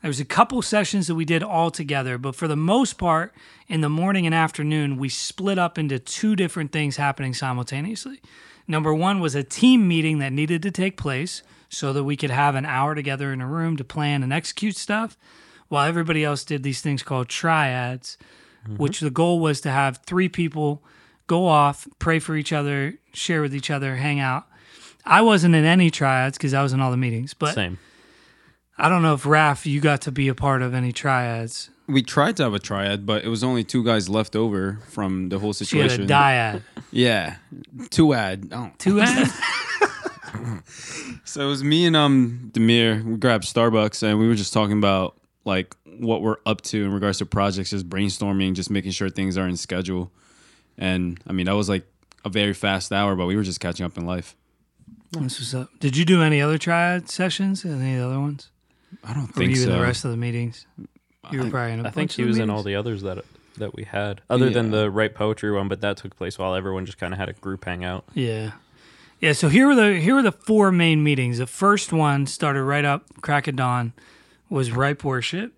[0.08, 3.34] There was a couple sessions that we did all together, but for the most part,
[3.67, 8.22] in the morning and afternoon, we split up into two different things happening simultaneously.
[8.70, 12.30] Number one was a team meeting that needed to take place so that we could
[12.30, 15.17] have an hour together in a room to plan and execute stuff,
[15.67, 18.17] while everybody else did these things called triads,
[18.63, 18.78] mm-hmm.
[18.78, 20.82] which the goal was to have three people
[21.28, 24.46] go off, pray for each other, share with each other, hang out.
[25.04, 27.78] I wasn't in any triads because I was in all the meetings, but Same.
[28.78, 31.70] I don't know if Raf, you got to be a part of any triads.
[31.88, 35.30] We tried to have a triad, but it was only two guys left over from
[35.30, 36.08] the whole situation.
[36.08, 36.63] She had a dyad.
[36.92, 37.36] Yeah,
[37.90, 38.50] two ad.
[38.52, 38.72] Oh.
[38.78, 39.32] Two ads?
[41.28, 43.04] So it was me and um Demir.
[43.04, 46.94] We grabbed Starbucks and we were just talking about like what we're up to in
[46.94, 50.12] regards to projects, just brainstorming, just making sure things are in schedule.
[50.78, 51.86] And I mean, that was like
[52.24, 54.36] a very fast hour, but we were just catching up in life.
[55.12, 55.70] That's what's up.
[55.80, 57.66] Did you do any other triad sessions?
[57.66, 58.50] Any other ones?
[59.04, 59.69] I don't Or were think you so.
[59.71, 60.65] in the rest of the meetings?
[61.32, 62.58] You were I- probably in a I think bunch he of was the in all
[62.58, 62.65] meetings?
[62.65, 63.26] the others that
[63.58, 64.82] that we had, other than Yeah.
[64.82, 67.34] the ripe poetry one, but that took place while everyone just kind of had a
[67.34, 68.06] group hangout.
[68.13, 68.52] Yeah.
[69.19, 71.39] Yeah, so here were the here were the four main meetings.
[71.39, 73.93] The first one started right up crack of dawn
[74.47, 75.54] was ripe worship.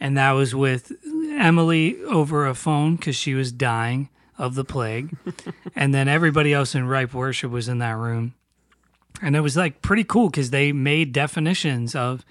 [0.00, 0.92] And that was with
[1.36, 4.08] Emily over a phone cuz she was dying
[4.38, 5.16] of the plague.
[5.76, 8.34] and then everybody else in ripe worship was in that room.
[9.22, 12.24] And it was like pretty cool cuz they made definitions of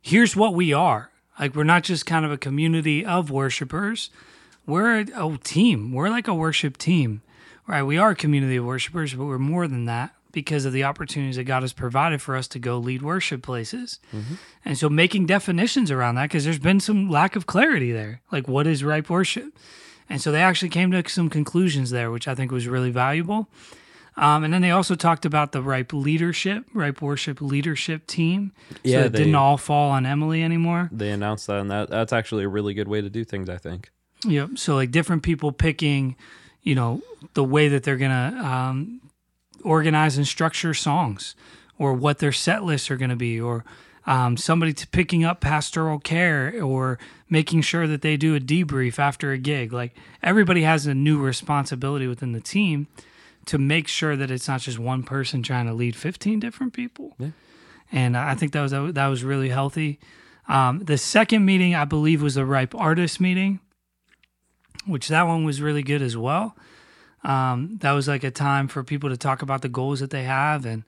[0.00, 1.10] here's what we are.
[1.38, 4.10] Like we're not just kind of a community of worshipers.
[4.66, 5.92] We're a, a team.
[5.92, 7.22] We're like a worship team
[7.68, 7.82] right?
[7.82, 11.36] We are a community of worshipers, but we're more than that because of the opportunities
[11.36, 14.00] that God has provided for us to go lead worship places.
[14.12, 14.34] Mm-hmm.
[14.64, 18.20] And so making definitions around that, because there's been some lack of clarity there.
[18.32, 19.56] Like, what is ripe worship?
[20.08, 23.48] And so they actually came to some conclusions there, which I think was really valuable.
[24.18, 28.52] Um, and then they also talked about the ripe leadership, ripe worship leadership team.
[28.70, 30.90] So Yeah, it didn't all fall on Emily anymore.
[30.90, 33.48] They announced that, and that that's actually a really good way to do things.
[33.48, 33.90] I think.
[34.26, 34.50] Yep.
[34.56, 36.16] So like different people picking,
[36.62, 37.00] you know,
[37.34, 39.00] the way that they're gonna um,
[39.62, 41.36] organize and structure songs,
[41.78, 43.64] or what their set lists are gonna be, or
[44.04, 46.98] um, somebody to picking up pastoral care, or
[47.30, 49.72] making sure that they do a debrief after a gig.
[49.72, 52.88] Like everybody has a new responsibility within the team
[53.48, 57.14] to make sure that it's not just one person trying to lead 15 different people.
[57.18, 57.30] Yeah.
[57.90, 59.98] And I think that was that was really healthy.
[60.48, 63.60] Um, the second meeting, I believe, was the Ripe Artist meeting
[64.88, 66.56] which that one was really good as well.
[67.22, 70.24] Um, that was like a time for people to talk about the goals that they
[70.24, 70.84] have and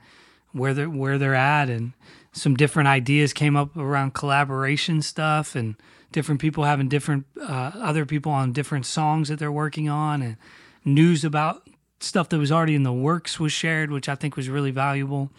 [0.52, 1.92] where they're where they're at, and
[2.32, 5.76] some different ideas came up around collaboration stuff and
[6.12, 10.36] different people having different uh, other people on different songs that they're working on, and
[10.84, 11.68] news about
[12.00, 15.30] stuff that was already in the works was shared, which I think was really valuable.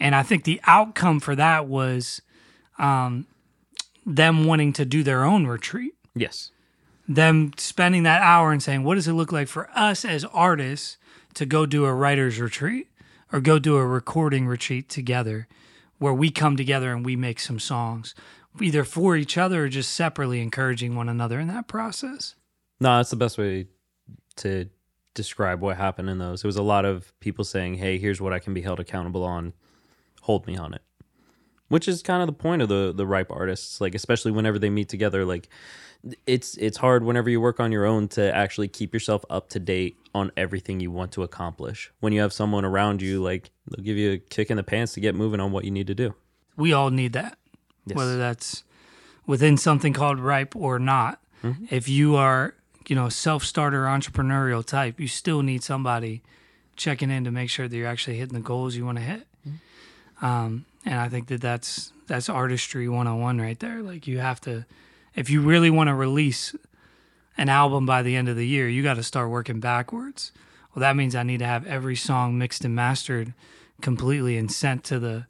[0.00, 2.22] And I think the outcome for that was
[2.78, 3.26] um,
[4.06, 6.50] them wanting to do their own retreat Yes.
[7.08, 10.98] them spending that hour and saying, what does it look like for us as artists
[11.34, 12.88] to go do a writer's retreat
[13.32, 15.48] or go do a recording retreat together
[15.98, 18.14] where we come together and we make some songs,
[18.60, 22.36] either for each other or just separately encouraging one another in that process?
[22.80, 23.66] No, that's the best way
[24.36, 24.68] to
[25.18, 26.44] describe what happened in those.
[26.44, 29.24] It was a lot of people saying, "Hey, here's what I can be held accountable
[29.24, 29.52] on.
[30.22, 30.82] Hold me on it."
[31.68, 34.70] Which is kind of the point of the the ripe artists, like especially whenever they
[34.70, 35.48] meet together, like
[36.26, 39.58] it's it's hard whenever you work on your own to actually keep yourself up to
[39.58, 41.90] date on everything you want to accomplish.
[42.00, 44.94] When you have someone around you, like they'll give you a kick in the pants
[44.94, 46.14] to get moving on what you need to do.
[46.56, 47.36] We all need that,
[47.84, 47.96] Yes.
[47.96, 48.64] whether that's
[49.26, 51.20] within something called ripe or not.
[51.44, 51.66] Mm-hmm.
[51.70, 52.54] If you are,
[52.88, 56.22] you know, self starter entrepreneurial type, you still need somebody
[56.74, 59.26] checking in to make sure that you're actually hitting the goals you want to hit.
[60.20, 63.82] Um, and I think that that's that's artistry 101 right there.
[63.82, 64.64] Like you have to,
[65.14, 66.56] if you really want to release
[67.36, 70.32] an album by the end of the year, you got to start working backwards.
[70.74, 73.34] Well, that means I need to have every song mixed and mastered
[73.82, 75.26] completely and sent to the,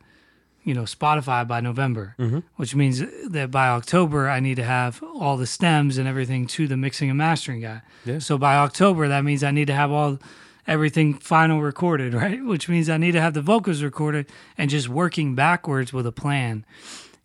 [0.68, 2.40] you know, Spotify by November, mm-hmm.
[2.56, 6.68] which means that by October I need to have all the stems and everything to
[6.68, 7.80] the mixing and mastering guy.
[8.04, 8.18] Yeah.
[8.18, 10.18] So by October, that means I need to have all
[10.66, 12.44] everything final recorded, right?
[12.44, 14.26] Which means I need to have the vocals recorded
[14.58, 16.66] and just working backwards with a plan.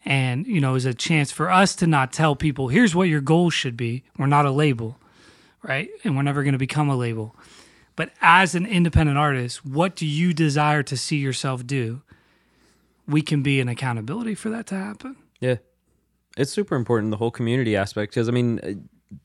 [0.06, 3.22] And, you know, is a chance for us to not tell people, here's what your
[3.22, 4.04] goal should be.
[4.18, 4.98] We're not a label,
[5.62, 5.90] right?
[6.06, 7.36] And we're never going to become a label.
[7.96, 12.02] But as an independent artist, what do you desire to see yourself do?
[13.08, 15.18] We can be an accountability for that to happen.
[15.40, 15.58] Yeah.
[16.38, 19.18] It's super important, the whole community aspect, because I mean, uh,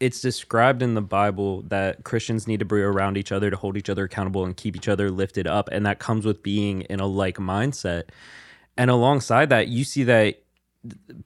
[0.00, 3.76] it's described in the Bible that Christians need to be around each other to hold
[3.76, 5.68] each other accountable and keep each other lifted up.
[5.72, 8.04] And that comes with being in a like mindset.
[8.76, 10.42] And alongside that, you see that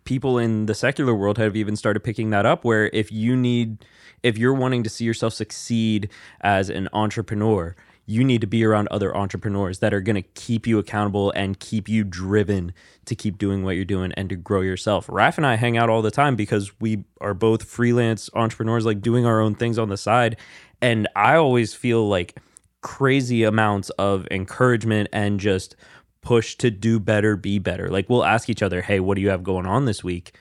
[0.04, 3.84] people in the secular world have even started picking that up where if you need
[4.22, 7.74] if you're wanting to see yourself succeed as an entrepreneur
[8.10, 11.60] you need to be around other entrepreneurs that are going to keep you accountable and
[11.60, 12.72] keep you driven
[13.04, 15.08] to keep doing what you're doing and to grow yourself.
[15.08, 19.00] Raf and I hang out all the time because we are both freelance entrepreneurs, like
[19.00, 20.36] doing our own things on the side.
[20.82, 22.36] And I always feel like
[22.80, 25.76] crazy amounts of encouragement and just
[26.20, 27.88] push to do better, be better.
[27.90, 30.34] Like we'll ask each other, hey, what do you have going on this week?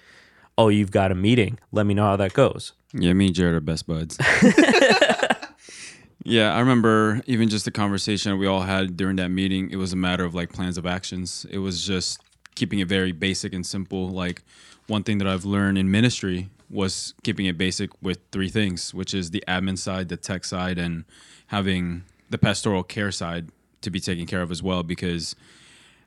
[0.58, 1.60] Oh, you've got a meeting.
[1.72, 2.74] Let me know how that goes.
[2.94, 4.18] Yeah, me and Jarrett are best buds.
[6.30, 9.72] yeah, I remember even just the conversation we all had during that meeting.
[9.72, 11.46] It was a matter of like plans of actions.
[11.50, 12.22] It was just
[12.56, 14.10] keeping it very basic and simple.
[14.10, 14.44] Like,
[14.88, 19.14] one thing that I've learned in ministry was keeping it basic with three things, which
[19.14, 21.06] is the admin side, the tech side, and
[21.48, 23.50] having the pastoral care side
[23.82, 24.84] to be taken care of as well.
[24.84, 25.36] Because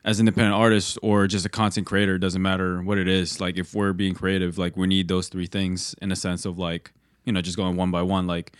[0.05, 3.39] as independent artists or just a content creator, it doesn't matter what it is.
[3.41, 6.59] Like if we're being creative, like we need those three things in a sense of
[6.59, 6.91] like,
[7.25, 8.27] you know, just going one by one.
[8.27, 8.53] Like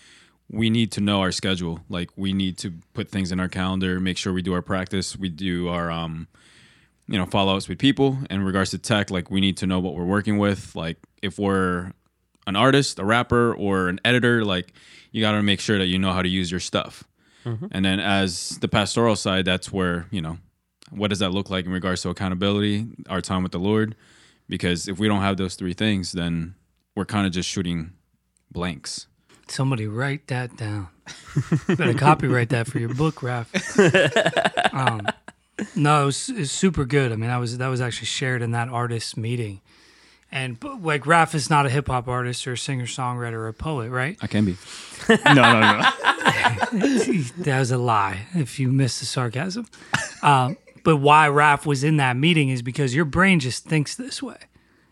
[0.54, 1.80] we need to know our schedule.
[1.90, 5.18] Like we need to put things in our calendar, make sure we do our practice,
[5.18, 6.28] we do our um
[7.08, 8.18] you know, follow ups with people.
[8.30, 10.74] In regards to tech, like we need to know what we're working with.
[10.74, 11.92] Like if we're
[12.48, 14.74] an artist, a rapper, or an editor, like
[15.12, 17.04] you got to make sure that you know how to use your stuff.
[17.72, 20.38] And then as the pastoral side, that's where, you know,
[20.92, 23.96] what does that look like in regards to accountability, our time with the Lord?
[24.48, 26.56] Because if we don't have those three things, then
[26.96, 27.92] we're kind of just shooting
[28.50, 29.08] blanks.
[29.54, 30.88] Somebody write that down.
[31.70, 33.52] You better copyright that for your book, Raf.
[34.74, 35.06] Um,
[35.76, 37.12] no, it was, it was super good.
[37.12, 39.62] I mean, that was that was actually shared in that artist meeting,
[40.32, 43.50] and but, like Raf is not a hip hop artist or a singer songwriter or
[43.50, 44.18] a poet, right?
[44.20, 44.58] I can be.
[45.10, 45.80] no, no, no.
[47.38, 49.68] that was a lie if you missed the sarcasm.
[50.24, 54.24] Um, but why Raf was in that meeting is because your brain just thinks this
[54.24, 54.40] way.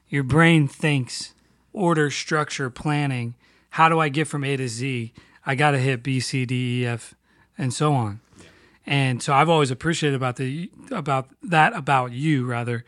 [0.09, 1.33] Your brain thinks
[1.73, 3.33] order, structure, planning.
[3.71, 5.13] How do I get from A to Z?
[5.45, 7.15] I got to hit B, C, D, E, F,
[7.57, 8.19] and so on.
[8.85, 12.83] And so I've always appreciated about the about that about you rather.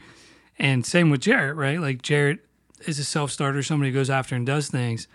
[0.59, 1.79] And same with Jarrett, right?
[1.79, 2.39] Like Jarrett
[2.85, 5.07] is a self starter, somebody who goes after and does things.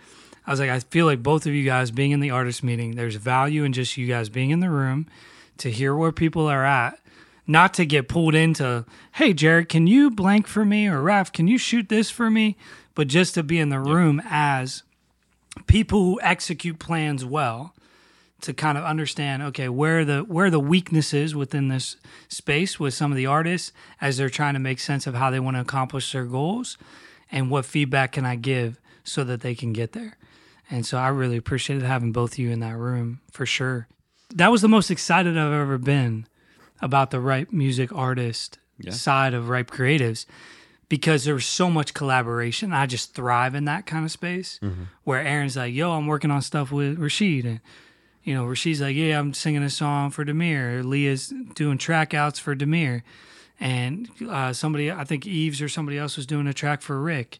[0.47, 2.95] I was like, I feel like both of you guys being in the artist meeting,
[2.95, 5.07] there's value in just you guys being in the room
[5.57, 6.99] to hear where people are at,
[7.45, 10.87] not to get pulled into, hey, Jarrett, can you blank for me?
[10.87, 12.57] Or Raf, can you shoot this for me?
[12.95, 14.83] But just to be in the room as
[15.67, 17.73] people who execute plans well
[18.41, 21.97] to kind of understand okay where are the where are the weaknesses within this
[22.29, 25.39] space with some of the artists as they're trying to make sense of how they
[25.39, 26.77] want to accomplish their goals
[27.31, 30.17] and what feedback can I give so that they can get there.
[30.69, 33.87] And so I really appreciated having both of you in that room for sure.
[34.35, 36.27] That was the most excited I've ever been
[36.81, 40.25] about the Ripe Music Artist side of Ripe Creatives
[40.89, 42.73] because there was so much collaboration.
[42.73, 44.59] I just thrive in that kind of space
[45.03, 47.45] where Aaron's like, yo, I'm working on stuff with Rashid.
[47.45, 47.59] And,
[48.23, 50.83] you know, Rashid's like, yeah, I'm singing a song for Demir.
[50.83, 53.03] Leah's doing track outs for Demir.
[53.59, 57.39] And uh, somebody, I think Eves or somebody else was doing a track for Rick.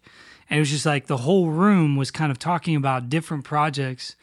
[0.49, 4.15] And it was just like the whole room was kind of talking about different projects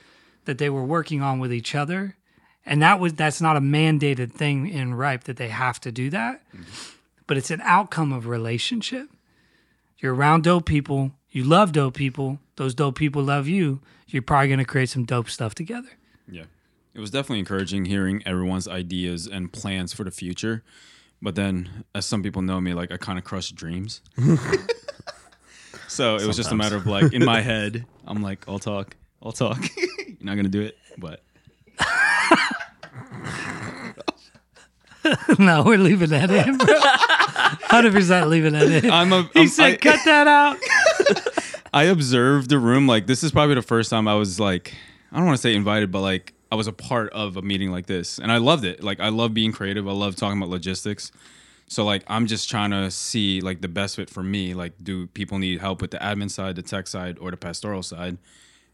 [0.45, 2.17] that they were working on with each other.
[2.65, 6.11] And that was that's not a mandated thing in Ripe that they have to do
[6.11, 6.43] that.
[7.27, 9.09] But it's an outcome of relationship.
[9.99, 13.81] You're around dope people, you love dope people, those dope people love you.
[14.09, 15.89] You're probably gonna create some dope stuff together.
[16.29, 16.45] Yeah.
[16.95, 20.63] It was definitely encouraging hearing everyone's ideas and plans for the future.
[21.21, 24.01] But then, as some people know me, like I kind of crush dreams.
[25.89, 28.97] so it was just a matter of like, in my head, I'm like, I'll talk,
[29.23, 29.59] I'll talk.
[29.77, 31.23] You're not going to do it, but
[35.39, 36.67] no, we're leaving that in, bro.
[37.69, 38.91] Hundred percent leaving that in.
[38.91, 39.23] I'm a.
[39.35, 40.57] he I'm- said, I- "Cut that out."
[41.75, 42.87] I observed the room.
[42.87, 44.75] Like this is probably the first time I was like,
[45.13, 47.71] I don't want to say invited, but like I was a part of a meeting
[47.71, 48.83] like this, and I loved it.
[48.83, 49.87] Like I love being creative.
[49.89, 51.13] I love talking about logistics.
[51.69, 54.55] So like I'm just trying to see like the best fit for me.
[54.55, 57.83] Like, do people need help with the admin side, the tech side, or the pastoral
[57.83, 58.19] side?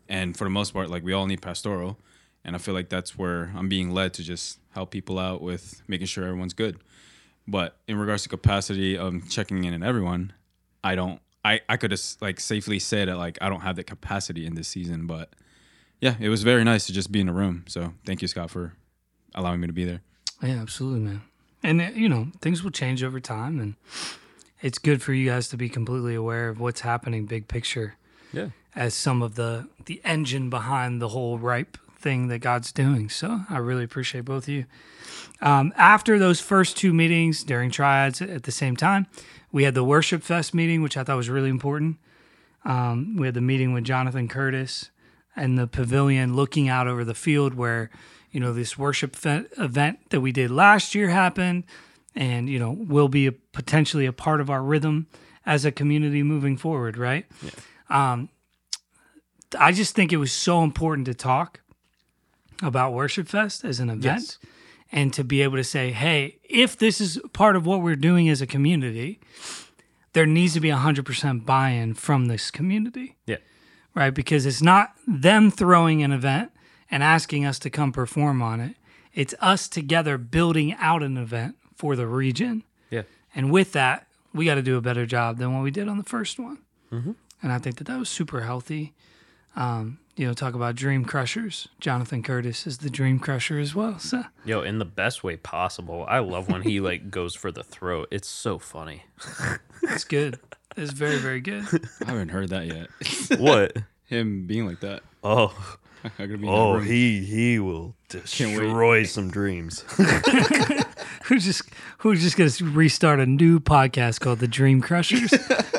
[0.09, 1.99] And for the most part, like we all need pastoral,
[2.45, 5.83] and I feel like that's where I'm being led to just help people out with
[5.87, 6.79] making sure everyone's good.
[7.49, 10.33] But in regards to capacity of checking in on everyone,
[10.85, 11.21] I don't.
[11.45, 14.55] I I could have like safely say that like I don't have the capacity in
[14.55, 15.31] this season, but
[16.01, 17.65] yeah, it was very nice to just be in a room.
[17.67, 18.75] So thank you, Scott, for
[19.35, 20.03] allowing me to be there.
[20.43, 21.23] Yeah, absolutely, man.
[21.65, 23.75] And uh, you know, things will change over time, and
[24.61, 27.95] it's good for you guys to be completely aware of what's happening, big picture,
[28.33, 28.51] Yeah.
[28.77, 33.09] as some of the the engine behind the whole ripe thing that God's doing.
[33.09, 34.65] So I really appreciate both of you.
[35.41, 39.07] Um, after those first two meetings during triads at the same time,
[39.51, 41.97] we had the worship fest meeting, which I thought was really important.
[42.65, 44.91] Um, we had the meeting with Jonathan Curtis
[45.35, 47.91] and the pavilion looking out over the field where,
[48.31, 51.65] you know, this worship fe- event that we did last year happened
[52.15, 55.07] and, you know, will be a, potentially a part of our rhythm
[55.45, 57.27] as a community moving forward, right?
[57.91, 58.29] Um,
[59.59, 61.61] I just think it was so important to talk
[62.63, 64.39] about Worship Fest as an event Yes.
[64.91, 68.29] and to be able to say, hey, if this is part of what we're doing
[68.29, 69.19] as a community,
[70.13, 73.37] there needs to be 100% buy in from this community, Yeah.
[73.95, 74.11] right?
[74.15, 76.53] Because it's not them throwing an event
[76.91, 78.77] and asking us to come perform on it,
[79.15, 82.63] it's us together building out an event for the region.
[82.91, 83.03] Yeah.
[83.35, 85.97] And with that, we got to do a better job than what we did on
[85.99, 86.59] the first one.
[86.91, 88.93] and I think that that was super healthy.
[89.57, 91.69] Um, you know, talk about dream crushers.
[91.81, 93.99] Jonathan Curtis is the dream crusher as well.
[93.99, 96.05] So Yo, in the best way possible.
[96.09, 98.09] I love when he like goes for the throat.
[98.11, 99.05] It's so funny.
[99.83, 100.39] it's good.
[100.77, 101.65] It's very very good.
[102.03, 102.89] I haven't heard that yet.
[103.41, 103.77] What?
[104.07, 105.03] Him being like that.
[105.25, 105.79] Oh,
[106.19, 109.85] be oh, he he will destroy some dreams.
[111.25, 111.63] who's just
[111.99, 115.33] who's just gonna restart a new podcast called the Dream Crushers?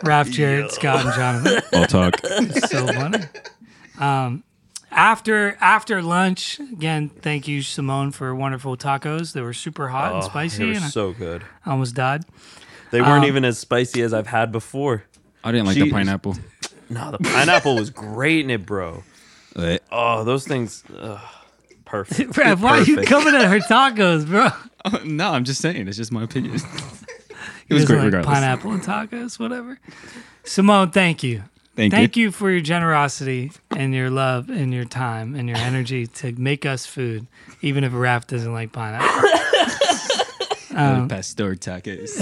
[0.03, 1.79] Raf, Jarrett, Scott, and Jonathan.
[1.79, 2.19] I'll talk.
[2.23, 3.19] It's so funny.
[3.99, 4.43] Um,
[4.91, 9.33] after after lunch, again, thank you Simone for wonderful tacos.
[9.33, 11.43] They were super hot and Oh, spicy, They were and so good.
[11.65, 12.23] I almost died.
[12.91, 15.03] They weren't even as spicy as I've had before.
[15.43, 16.35] I didn't like She- the pineapple.
[16.89, 19.03] No, the pineapple was great in it, bro.
[19.55, 19.79] Eh.
[19.91, 20.83] Oh, those things.
[20.95, 21.19] Ugh,
[21.85, 22.37] perfect.
[22.37, 24.49] Raf, why are you coming at her tacos, bro?
[24.85, 25.87] Oh, no, I'm just saying.
[25.87, 26.59] It's just my opinion.
[27.69, 28.33] It was great like regardless.
[28.35, 29.79] Pineapple and tacos, whatever.
[30.43, 31.43] Simone, thank you.
[31.75, 32.25] Thank, Thank you.
[32.25, 36.67] you for your generosity and your love and your time and your energy to make
[36.67, 37.25] us food,
[37.61, 39.29] even if Raf doesn't like pineapple.
[40.75, 42.17] Um, pastor tacos.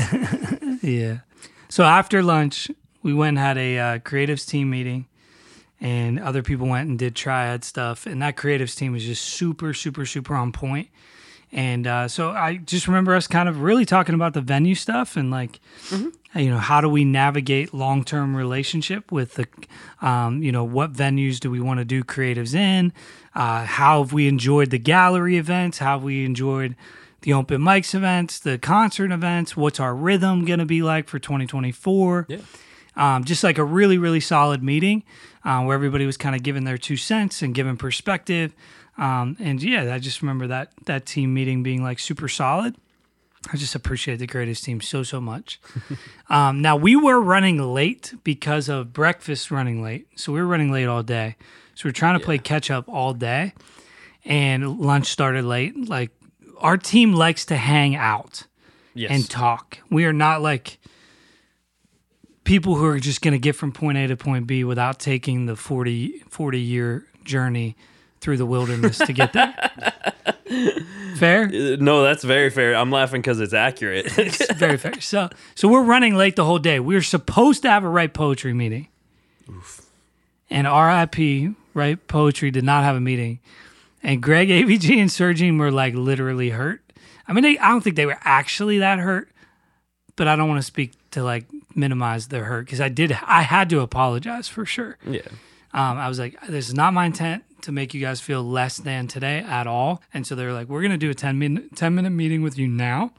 [0.81, 1.19] Yeah.
[1.69, 2.69] So after lunch,
[3.03, 5.05] we went and had a uh, creatives team meeting,
[5.79, 8.05] and other people went and did triad stuff.
[8.05, 10.89] And that creatives team was just super, super, super on point.
[11.51, 15.15] And uh, so I just remember us kind of really talking about the venue stuff
[15.15, 15.59] and like,
[16.35, 19.47] you know, how do we navigate long term relationship with the,
[20.01, 22.93] um, you know, what venues do we want to do creatives in?
[23.35, 25.79] Uh, how have we enjoyed the gallery events?
[25.79, 26.75] How have we enjoyed
[27.21, 29.57] the open mics events, the concert events?
[29.57, 32.27] What's our rhythm going to be like for 2024?
[32.29, 32.37] Yeah.
[32.95, 35.03] Um, just like a really, really solid meeting
[35.45, 38.53] uh, where everybody was kind of giving their two cents and giving perspective.
[38.97, 42.75] Um, and yeah, I just remember that that team meeting being like super solid.
[43.51, 45.59] I just appreciate the greatest team so so much.
[46.29, 50.71] um, now we were running late because of breakfast running late, so we were running
[50.71, 51.35] late all day.
[51.75, 53.53] So we are trying to play catch up all day,
[54.25, 55.89] and lunch started late.
[55.89, 56.11] Like
[56.59, 58.45] our team likes to hang out
[58.93, 59.09] Yes.
[59.11, 59.79] and talk.
[59.89, 60.77] We are not like
[62.43, 65.45] people who are just going to get from point A to point B without taking
[65.45, 67.75] the 40, 40 year journey
[68.21, 69.53] through the wilderness to get there.
[71.15, 71.43] Fair?
[71.45, 72.75] Uh, no, that's very fair.
[72.75, 74.07] I'm laughing because it's accurate.
[74.17, 74.99] It's very fair.
[75.01, 76.79] So, so we're running late the whole day.
[76.79, 78.87] We were supposed to have a Ripe Poetry meeting,
[80.49, 83.39] and RIP Ripe Poetry did not have a meeting,
[84.03, 86.81] and Greg, AVG, and Sergine were like literally hurt.
[87.27, 89.29] I mean, they, I don't think they were actually that hurt,
[90.15, 91.45] but I don't want to speak to like
[91.75, 93.11] minimize their hurt because I did.
[93.23, 94.97] I had to apologize for sure.
[95.05, 95.21] yeah.
[95.73, 98.77] Um, I was like, this is not my intent to make you guys feel less
[98.77, 100.01] than today at all.
[100.13, 102.57] And so they're like, we're going to do a 10 minute, 10 minute meeting with
[102.57, 103.13] you now.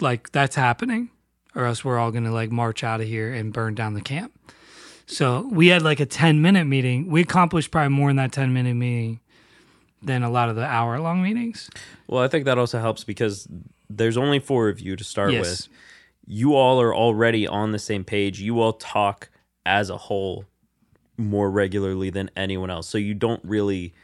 [0.00, 1.10] Like, that's happening,
[1.54, 4.00] or else we're all going to like march out of here and burn down the
[4.00, 4.32] camp.
[5.06, 7.10] So we had like a 10 minute meeting.
[7.10, 9.20] We accomplished probably more in that 10 minute meeting
[10.02, 11.68] than a lot of the hour long meetings.
[12.06, 13.46] Well, I think that also helps because
[13.90, 15.68] there's only four of you to start Yes.
[15.68, 15.68] with.
[16.26, 18.40] You all are already on the same page.
[18.40, 19.28] You all talk
[19.66, 20.44] as a whole
[21.20, 22.88] more regularly than anyone else.
[22.88, 23.94] So you don't really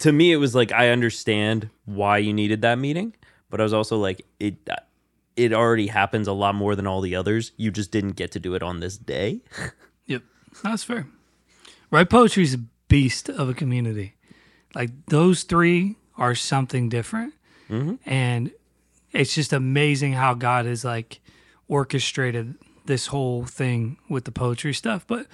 [0.00, 3.14] to me it was like I understand why you needed that meeting,
[3.48, 4.68] but I was also like it
[5.36, 7.52] it already happens a lot more than all the others.
[7.56, 9.40] You just didn't get to do it on this day.
[10.06, 10.22] Yep,
[10.64, 11.06] that's fair.
[11.92, 14.16] Right, poetry is a beast of a community.
[14.74, 17.34] Like those three are something different,
[17.68, 17.94] mm-hmm.
[18.04, 18.50] and
[19.12, 21.20] it's just amazing how God has like
[21.68, 22.56] orchestrated
[22.86, 25.06] this whole thing with the poetry stuff.
[25.06, 25.26] But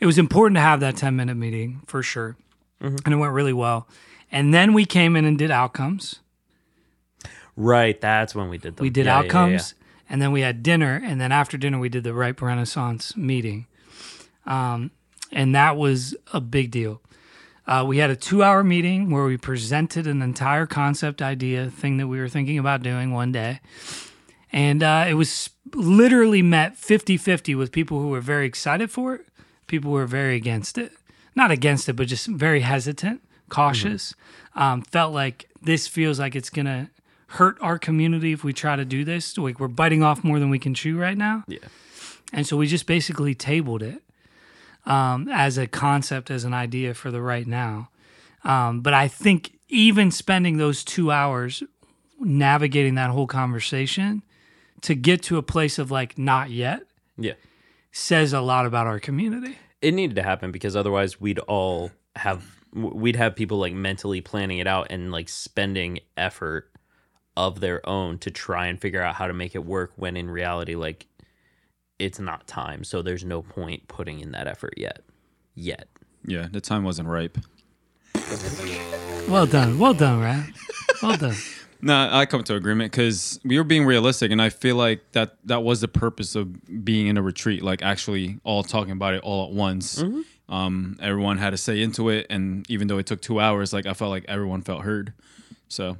[0.00, 2.36] it was important to have that ten minute meeting for sure,
[2.80, 3.88] and it went really well.
[4.32, 6.20] And then we came in and did outcomes.
[7.56, 8.82] Right, that's when we did them.
[8.82, 9.74] We did Yeah, yeah, yeah, outcomes,
[10.10, 13.66] and then we had dinner, and then after dinner we did the Ripe Renaissance meeting,
[14.44, 14.90] um,
[15.30, 17.00] and that was a big deal.
[17.66, 22.08] Uh, we had a two-hour meeting where we presented an entire concept idea thing that
[22.08, 23.60] we were thinking about doing one day,
[24.52, 29.26] and uh, it was literally met 50-50 with people who were very excited for it,
[29.66, 30.92] people who were very against it,
[31.34, 34.14] not against it, but just very hesitant, cautious.
[34.54, 36.90] Um, felt like this feels like it's gonna
[37.28, 39.36] hurt our community if we try to do this.
[39.36, 41.44] Like we're biting off more than we can chew right now.
[41.48, 41.58] Yeah.
[42.32, 44.02] And so we just basically tabled it
[44.86, 47.90] um, as a concept, as an idea for the right now.
[48.44, 51.62] Um, but I think even spending those two hours
[52.20, 54.22] navigating that whole conversation
[54.84, 56.82] to get to a place of like not yet
[57.18, 57.34] Yeah.
[57.92, 59.56] says a lot about our community.
[59.82, 64.58] it needed to happen because otherwise we'd all have we'd have people like mentally planning
[64.58, 66.70] it out and like spending effort
[67.36, 70.28] of their own to try and figure out how to make it work when in
[70.30, 71.06] reality like
[71.98, 72.82] it's not time.
[72.82, 75.02] So there's no point putting in that effort yet.
[75.54, 75.86] Yet.
[76.24, 77.38] Yeah, the time wasn't ripe.
[79.28, 79.78] Well done.
[79.78, 80.50] Well done, Raf.
[81.02, 81.36] Well done.
[81.80, 85.36] No, I come to agreement because we were being realistic, and I feel like that
[85.44, 89.22] that was the purpose of being in a retreat, like actually all talking about it
[89.22, 90.02] all at once.
[90.48, 93.86] Um, everyone had to say into it, and even though it took two hours, like
[93.86, 95.12] I felt like everyone felt heard.
[95.68, 95.96] So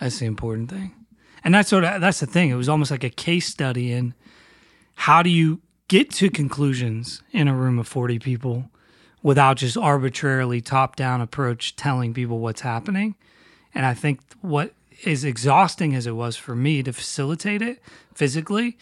[0.00, 0.92] That's the important thing.
[1.44, 2.50] And that's what that's the thing.
[2.50, 4.14] It was almost like a case study in
[4.94, 8.70] how do you get to conclusions in a room of 40 people
[9.22, 13.14] without just arbitrarily top down approach telling people what's happening.
[13.74, 14.72] And I think what
[15.04, 17.82] as exhausting as it was for me to facilitate it
[18.14, 18.78] physically,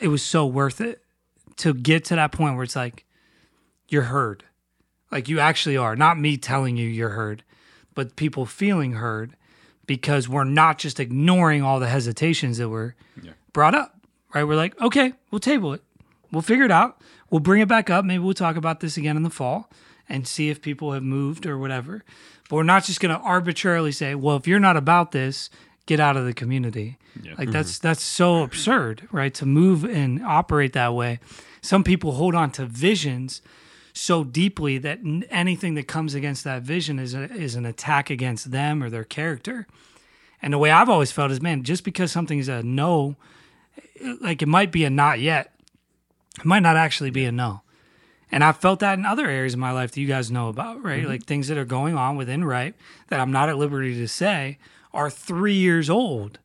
[0.00, 1.02] it was so worth it
[1.56, 3.04] to get to that point where it's like
[3.88, 4.44] you're heard.
[5.10, 5.96] Like you actually are.
[5.96, 7.42] Not me telling you you're heard,
[7.94, 9.34] but people feeling heard
[9.86, 12.94] because we're not just ignoring all the hesitations that were
[13.52, 13.94] brought up.
[14.34, 14.44] Right?
[14.44, 15.82] We're like, okay, we'll table it.
[16.30, 17.00] We'll figure it out.
[17.30, 18.04] We'll bring it back up.
[18.04, 19.70] Maybe we'll talk about this again in the fall
[20.08, 22.04] and see if people have moved or whatever.
[22.48, 25.50] But we're not just going to arbitrarily say, well, if you're not about this,
[25.86, 26.98] get out of the community.
[27.36, 27.88] Like that's mm-hmm.
[27.88, 29.34] that's so absurd, right?
[29.34, 31.18] To move and operate that way.
[31.60, 33.42] Some people hold on to visions
[33.92, 38.10] so deeply that n- anything that comes against that vision is a, is an attack
[38.10, 39.66] against them or their character.
[40.40, 43.16] And the way I've always felt is, man, just because something is a no,
[44.20, 45.52] like it might be a not yet,
[46.38, 47.62] it might not actually be a no.
[48.30, 50.82] And I've felt that in other areas of my life that you guys know about,
[50.82, 51.00] Ripe?
[51.00, 51.08] Mm-hmm.
[51.08, 52.74] Like things that are going on within right
[53.08, 54.58] that I'm not at liberty to say
[54.92, 56.38] are three years old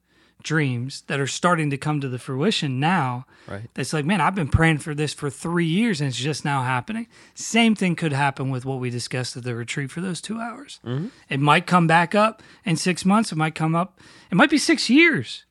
[0.44, 3.26] dreams that are starting to come to the fruition now.
[3.48, 3.70] Right.
[3.74, 6.64] That's like, man, I've been praying for this for three years and it's just now
[6.64, 7.08] happening.
[7.34, 10.80] Same thing could happen with what we discussed at the retreat for those two hours.
[10.86, 11.08] Mm-hmm.
[11.30, 13.32] It might come back up in six months.
[13.32, 14.00] It might come up.
[14.30, 15.46] It might be six years.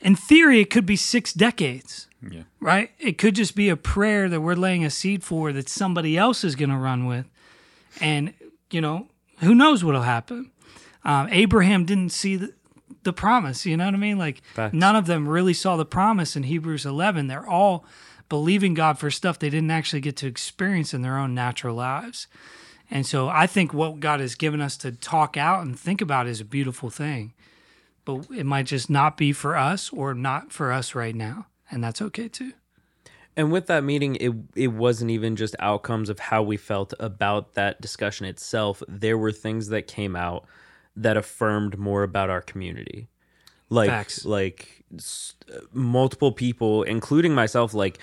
[0.00, 2.90] In theory, it could be six decades yeah, right?
[2.98, 6.44] It could just be a prayer that we're laying a seed for that somebody else
[6.44, 7.26] is going to run with.
[8.00, 8.34] And,
[8.70, 10.50] you know, who knows what'll happen?
[11.04, 12.52] Um, Abraham didn't see the,
[13.04, 14.18] the promise, you know what I mean?
[14.18, 14.74] Like, Facts.
[14.74, 17.26] none of them really saw the promise in Hebrews 11.
[17.26, 17.86] They're all
[18.28, 22.26] believing God for stuff they didn't actually get to experience in their own natural lives.
[22.90, 26.26] And so I think what God has given us to talk out and think about
[26.26, 27.32] is a beautiful thing.
[28.18, 31.46] But it might just not be for us or not for us right now.
[31.70, 32.52] And that's okay too.
[33.36, 37.54] And with that meeting, it it wasn't even just outcomes of how we felt about
[37.54, 38.82] that discussion itself.
[38.88, 40.46] There were things that came out
[40.96, 43.08] that affirmed more about our community.
[43.68, 44.24] Like Facts.
[44.24, 45.34] like s-
[45.72, 47.98] multiple people, including myself, like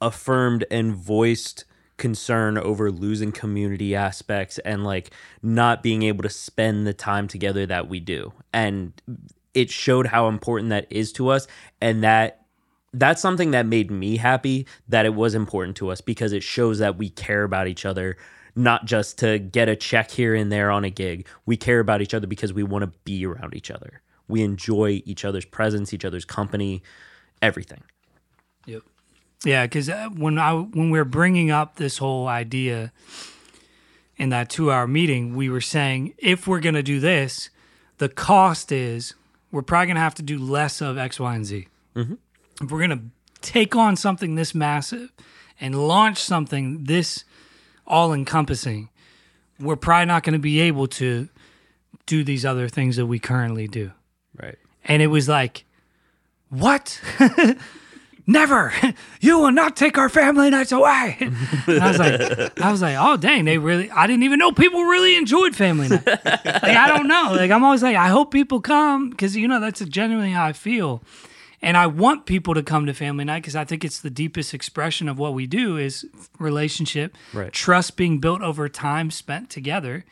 [0.00, 1.64] affirmed and voiced
[1.98, 5.10] concern over losing community aspects and like
[5.42, 8.32] not being able to spend the time together that we do.
[8.54, 8.94] And
[9.54, 11.46] it showed how important that is to us
[11.80, 12.36] and that
[12.92, 16.78] that's something that made me happy that it was important to us because it shows
[16.78, 18.16] that we care about each other
[18.56, 21.26] not just to get a check here and there on a gig.
[21.46, 24.02] We care about each other because we want to be around each other.
[24.28, 26.82] We enjoy each other's presence each other's company
[27.42, 27.82] everything.
[28.66, 28.82] Yep.
[29.44, 32.92] Yeah, because uh, when I when we're bringing up this whole idea
[34.16, 37.48] in that two hour meeting, we were saying if we're gonna do this,
[37.98, 39.14] the cost is
[39.52, 41.68] we're probably gonna have to do less of X, Y, and Z.
[41.96, 42.14] Mm-hmm.
[42.62, 43.02] If we're gonna
[43.40, 45.12] take on something this massive
[45.60, 47.24] and launch something this
[47.86, 48.88] all encompassing,
[49.58, 51.28] we're probably not gonna be able to
[52.06, 53.92] do these other things that we currently do.
[54.40, 55.64] right And it was like,
[56.48, 57.00] what?
[58.30, 58.72] Never.
[59.22, 61.18] You will not take our family nights away.
[61.66, 64.50] And I was like, I was like, oh dang, they really I didn't even know
[64.50, 66.06] people really enjoyed family night.
[66.06, 66.24] like
[66.64, 67.34] I don't know.
[67.36, 70.54] Like I'm always like, I hope people come because you know that's genuinely how I
[70.54, 71.02] feel.
[71.60, 74.54] And I want people to come to family night because I think it's the deepest
[74.54, 76.06] expression of what we do is
[76.38, 77.52] relationship, Right.
[77.52, 80.06] trust being built over time spent together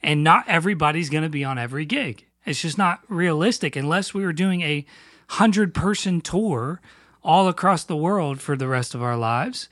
[0.00, 2.24] and not everybody's going to be on every gig.
[2.46, 4.86] It's just not realistic unless we were doing a
[5.30, 6.80] hundred person tour
[7.24, 9.68] all across the world for the rest of our lives.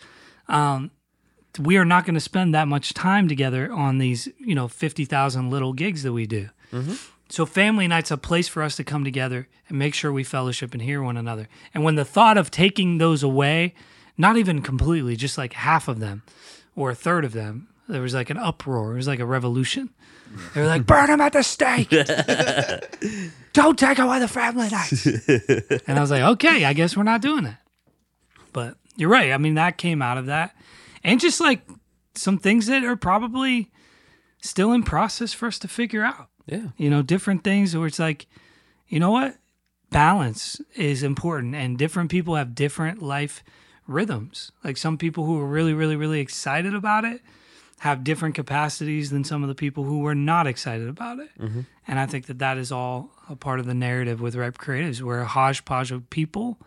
[0.49, 0.91] Um,
[1.59, 5.05] we are not going to spend that much time together on these, you know, fifty
[5.05, 6.49] thousand little gigs that we do.
[7.29, 10.73] So family night's a place for us to come together and make sure we fellowship
[10.73, 11.49] and hear one another.
[11.73, 13.75] And when the thought of taking those away,
[14.19, 16.23] not even completely, just like half of them
[16.77, 18.93] or a third of them, there was like an uproar.
[18.93, 19.91] It was like a revolution.
[20.55, 21.91] They were like, burn them at the stake.
[23.53, 25.07] Don't take away the family nights.
[25.87, 27.61] and I was like, okay, I guess we're not doing that.
[28.53, 29.33] But you're right.
[29.33, 30.55] I mean, that came out of that.
[31.05, 31.63] And just like
[32.15, 33.71] some things that are probably
[34.41, 38.01] still in process for us to figure out yeah you know different things where it's
[38.01, 38.27] like
[38.89, 39.37] you know what
[39.91, 43.45] balance is important and different people have different life
[43.87, 44.53] rhythms.
[44.65, 47.21] Like some people who are really, really, really excited about it
[47.83, 51.29] have different capacities than some of the people who were not excited about it.
[51.37, 51.63] Mm-hmm.
[51.89, 55.01] And I think that that is all a part of the narrative with Ripe Creatives.
[55.01, 56.61] We're a hodgepodge of people,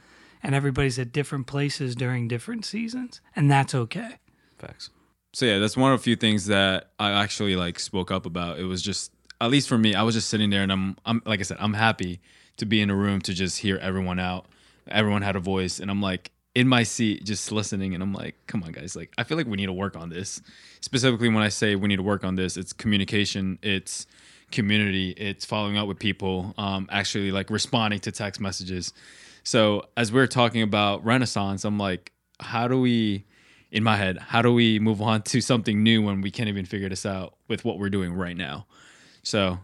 [0.44, 4.18] and everybody's at different places during different seasons, and that's okay.
[4.58, 4.90] Facts.
[5.32, 8.60] So yeah, that's one of a few things that I actually like spoke up about.
[8.60, 11.22] It was just at least for me, I was just sitting there and I'm I'm
[11.26, 12.20] like I said, I'm happy
[12.58, 14.48] to be in a room to just hear everyone out.
[14.86, 18.36] Everyone had a voice and I'm like in my seat just listening and I'm like,
[18.48, 20.42] come on guys, like I feel like we need to work on this.
[20.82, 24.08] Specifically when I say we need to work on this, it's communication, it's
[24.52, 28.94] community, it's following up with people, um, actually like responding to text messages.
[29.44, 33.26] So as we're talking about Renaissance, I'm like, how do we
[33.72, 36.66] in my head, how do we move on to something new when we can't even
[36.66, 38.66] figure this out with what we're doing right now?
[39.24, 39.60] So,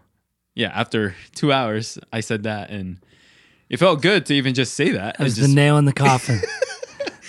[0.54, 2.98] yeah, after two hours, I said that, and
[3.70, 5.18] it felt good to even just say that.
[5.18, 6.40] It was just- the nail in the coffin.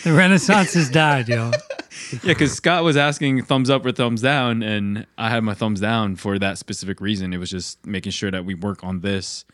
[0.03, 1.51] the Renaissance has died, yo.
[2.11, 5.79] yeah, because Scott was asking thumbs up or thumbs down, and I had my thumbs
[5.79, 7.33] down for that specific reason.
[7.33, 9.45] It was just making sure that we work on this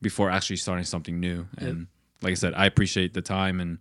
[0.00, 1.48] before actually starting something new.
[1.56, 1.86] And
[2.22, 3.78] like I said, I appreciate the time and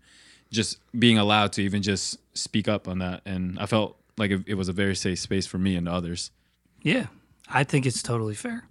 [0.51, 3.21] just being allowed to even just speak up on that.
[3.26, 6.32] And I felt like it, it was a very safe space for me and others.
[6.82, 7.07] Yeah,
[7.49, 8.67] I think it's totally fair.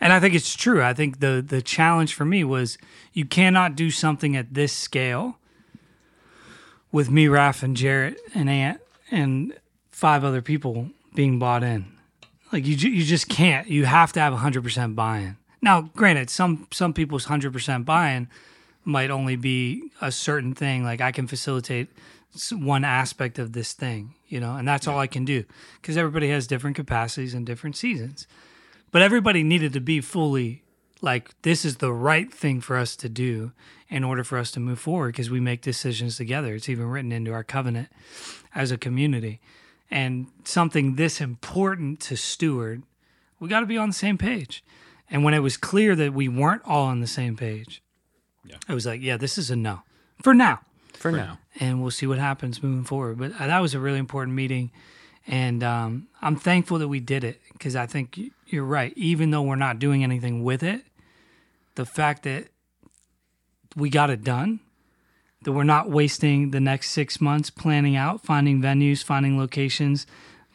[0.00, 0.82] And I think it's true.
[0.82, 2.76] I think the the challenge for me was
[3.12, 5.38] you cannot do something at this scale
[6.92, 8.80] with me, Raf, and Jarrett and Ant
[9.10, 9.54] and
[9.90, 11.86] five other people being bought in.
[12.52, 13.66] Like you, you just can't.
[13.66, 15.36] You have to have hundred percent buy-in.
[15.62, 18.28] Now, granted, some some people's hundred percent buy-in
[18.84, 20.84] might only be a certain thing.
[20.84, 21.88] Like I can facilitate
[22.50, 25.44] one aspect of this thing, you know, and that's all I can do
[25.80, 28.26] because everybody has different capacities and different seasons.
[28.90, 30.62] But everybody needed to be fully
[31.00, 33.52] like this is the right thing for us to do
[33.92, 36.54] in order for us to move forward because we make decisions together.
[36.54, 37.88] It's even written into our covenant
[38.54, 39.40] as a community.
[39.90, 42.82] And something this important to steward,
[43.38, 44.64] we got to be on the same page.
[45.10, 47.82] And when it was clear that we weren't all on the same page,
[48.46, 48.56] Yeah.
[48.66, 49.82] I was like, yeah, this is a no
[50.22, 50.60] for now
[50.94, 51.38] For, now.
[51.60, 53.18] and we'll see what happens moving forward.
[53.18, 54.70] But uh, that was a really important meeting,
[55.26, 58.92] and um, I'm thankful that we did it because I think you're right.
[58.96, 60.80] Even though we're not doing anything with it,
[61.74, 62.46] the fact that
[63.76, 64.60] we got it done,
[65.44, 70.06] that we're not wasting the next six months planning out, finding venues, finding locations,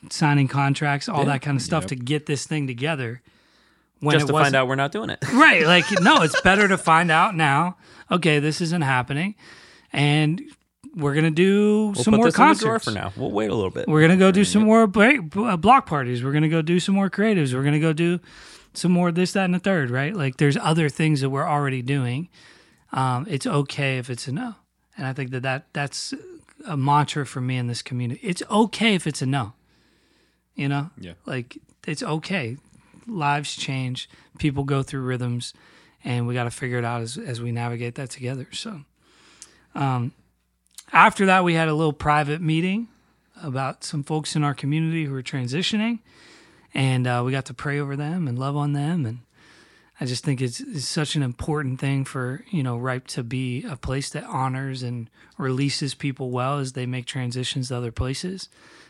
[0.10, 1.26] signing contracts, all Yeah.
[1.34, 1.90] that kind of stuff Yep.
[1.90, 3.22] to get this thing together.
[4.00, 5.18] When Just to find out we're not doing it.
[5.34, 7.78] right like no it's better to find out now
[8.12, 9.34] okay this isn't happening
[9.92, 10.40] and
[10.96, 13.20] we're gonna do We'll some more concerts in the drawer for now.
[13.20, 13.88] We'll wait a little bit.
[13.88, 16.94] we're gonna go do some more break, uh, block parties we're gonna go do some
[16.94, 18.20] more creatives we're gonna go do
[18.76, 21.82] some more this that and the third right like there's other things that we're already
[21.82, 22.30] doing
[22.92, 24.56] um, it's okay if it's a no.
[24.98, 26.14] And i think that, that that's
[26.66, 28.20] a mantra for me in this community.
[28.24, 29.54] It's okay if it's a no
[30.58, 30.90] you know?
[31.00, 31.14] Yeah.
[31.26, 32.58] like it's okay.
[33.06, 34.10] Lives change.
[34.38, 35.54] People go through rhythms
[36.04, 38.82] and we got to figure it out as, as we navigate that together so.
[39.74, 40.12] Um,
[40.92, 42.90] after that we had a little private meeting
[43.42, 46.00] about some folks in our community who are transitioning
[46.74, 49.20] and uh, we got to pray over them and love on them and
[50.00, 53.64] i just think it's, it's such an important thing for you know ripe to be
[53.64, 58.50] a place that honors and releases people well as they make transitions to other places.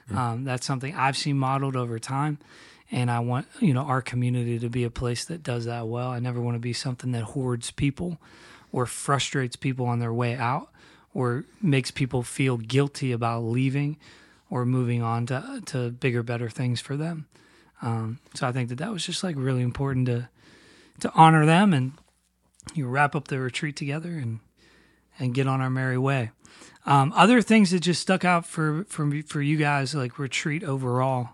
[0.10, 2.38] Um, that's something i've seen modeled over time
[2.90, 6.10] and i want you know our community to be a place that does that well.
[6.10, 8.18] I never want to be something that hoards people
[8.72, 10.70] or frustrates people on their way out
[11.14, 13.98] or makes people feel guilty about leaving
[14.50, 17.26] or moving on to, to bigger better things for them.
[17.82, 20.30] Um, so i think that that was just like really important to
[21.00, 21.94] to honor them and
[22.74, 24.40] you wrap up the retreat together and
[25.20, 26.32] and get on our merry way
[26.86, 31.30] um, other things that just stuck out for for for you guys like retreat overall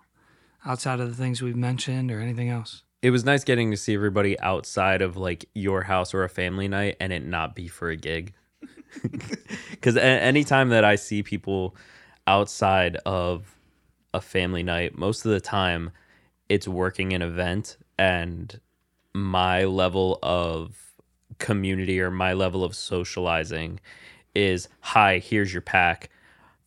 [0.65, 3.93] outside of the things we've mentioned or anything else It was nice getting to see
[3.93, 7.89] everybody outside of like your house or a family night and it not be for
[7.89, 8.33] a gig.
[9.71, 11.75] Because anytime that I see people
[12.27, 13.55] outside of
[14.13, 15.91] a family night, most of the time
[16.47, 18.61] it's working an event and
[19.13, 20.93] my level of
[21.39, 23.79] community or my level of socializing
[24.35, 26.09] is hi, here's your pack.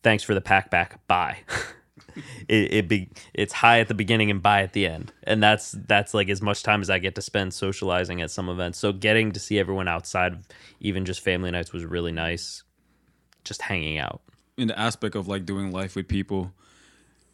[0.03, 1.05] Thanks for the pack back.
[1.07, 1.39] Bye.
[2.47, 5.73] it, it be it's high at the beginning and bye at the end and that's
[5.85, 8.91] that's like as much time as i get to spend socializing at some events so
[8.91, 10.47] getting to see everyone outside of
[10.79, 12.63] even just family nights was really nice
[13.43, 14.21] just hanging out
[14.57, 16.51] in the aspect of like doing life with people,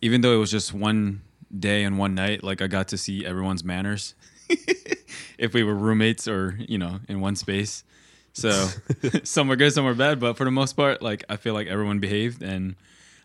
[0.01, 1.21] even though it was just one
[1.57, 4.13] day and one night, like I got to see everyone's manners.
[5.43, 7.83] if we were roommates or you know in one space,
[8.33, 8.49] So
[9.23, 11.67] some are good, some are bad, but for the most part, like I feel like
[11.67, 12.75] everyone behaved, and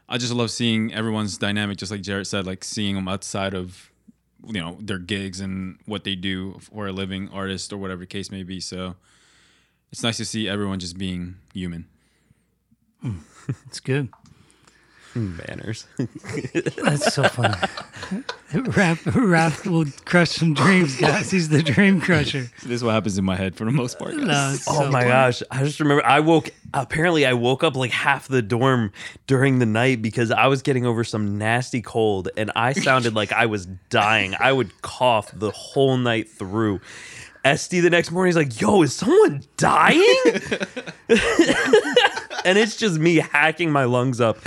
[0.08, 1.78] I just love seeing everyone's dynamic.
[1.78, 3.90] Just like Jarrett said, like seeing them outside of
[4.46, 8.06] you know their gigs and what they do for a living, artist or whatever the
[8.06, 8.60] case may be.
[8.60, 8.96] So
[9.92, 11.86] it's nice to see everyone just being human.
[13.00, 13.18] Hmm.
[13.66, 14.10] It's good.
[15.14, 15.86] Manners.
[16.82, 17.54] That's so funny.
[18.54, 21.30] Raf, Raf will crush some dreams, guys.
[21.30, 22.46] He's the dream crusher.
[22.62, 24.14] This is what happens in my head for the most part.
[24.14, 25.10] No, it's Oh so my funny.
[25.10, 25.42] gosh.
[25.50, 28.92] I just remember I woke apparently I woke up like half the dorm
[29.26, 33.32] during the night because I was getting over some nasty cold and I sounded like
[33.32, 34.34] I was dying.
[34.38, 36.80] I would cough the whole night through.
[37.44, 40.14] Esty the next morning He's like, yo, is someone dying?
[42.44, 44.38] and it's just me hacking my lungs up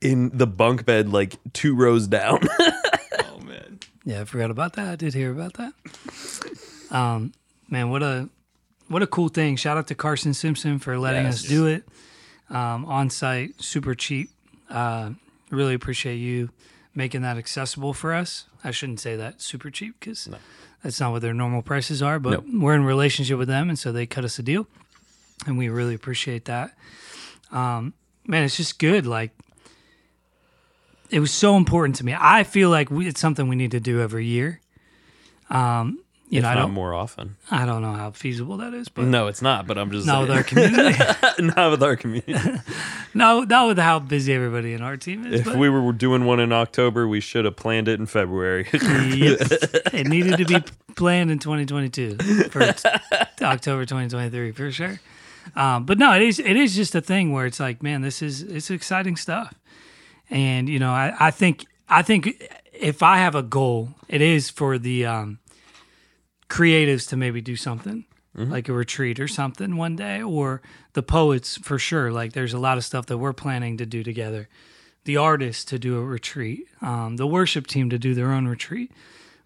[0.00, 2.40] in the bunk bed like two rows down.
[3.18, 3.78] Oh man.
[4.04, 4.88] Yeah, I forgot about that.
[4.88, 5.72] I did hear about that.
[6.90, 7.32] Um,
[7.68, 8.28] man, what a
[8.88, 9.56] what a cool thing!
[9.56, 11.42] Shout out to Carson Simpson for letting Yes.
[11.44, 11.84] us do it
[12.50, 14.30] um, on site, super cheap.
[14.70, 15.10] Uh,
[15.50, 16.50] really appreciate you
[16.96, 18.46] making that accessible for us.
[18.64, 20.28] I shouldn't say that super cheap because
[20.82, 22.18] that's not what their normal prices are.
[22.18, 24.66] But we're in relationship with them, and so they cut us a deal,
[25.46, 26.76] and we really appreciate that.
[27.52, 27.94] Um,
[28.26, 29.06] man, it's just good.
[29.06, 29.30] Like
[31.10, 32.14] it was so important to me.
[32.18, 34.60] I feel like we, it's something we need to do every year.
[35.50, 37.36] Um, you if know, I don't, more often.
[37.50, 40.22] I don't know how feasible that is, but No, it's not, but I'm just not
[40.22, 40.98] with our community.
[41.38, 42.60] not with our community.
[43.14, 45.40] no, not with how busy everybody in our team is.
[45.40, 48.68] If but we were doing one in October, we should have planned it in February.
[48.72, 49.38] yep,
[49.92, 50.62] it needed to be
[50.96, 52.16] planned in 2022
[52.50, 52.62] for
[53.42, 55.00] October 2023 for sure.
[55.54, 58.20] Um, but no, it is it is just a thing where it's like, man, this
[58.20, 59.54] is it's exciting stuff,
[60.28, 64.50] and you know, I, I think I think if I have a goal, it is
[64.50, 65.38] for the um,
[66.48, 70.60] creatives to maybe do something like a retreat or something one day, or
[70.92, 72.12] the poets for sure.
[72.12, 74.48] Like, there's a lot of stuff that we're planning to do together.
[75.04, 78.92] The artists to do a retreat, um, the worship team to do their own retreat.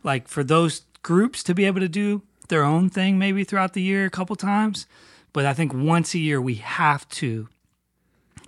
[0.03, 3.83] Like for those groups to be able to do their own thing maybe throughout the
[3.83, 4.87] year a couple times.
[5.33, 7.49] But I think once a year we have to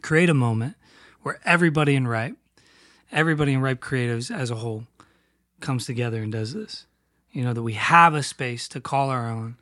[0.02, 0.76] create a moment
[1.22, 2.36] where everybody in Ripe,
[3.12, 4.84] everybody in Ripe Creatives as a whole
[5.60, 6.86] comes together and does this.
[7.32, 9.56] You know, that we have a space to call our own.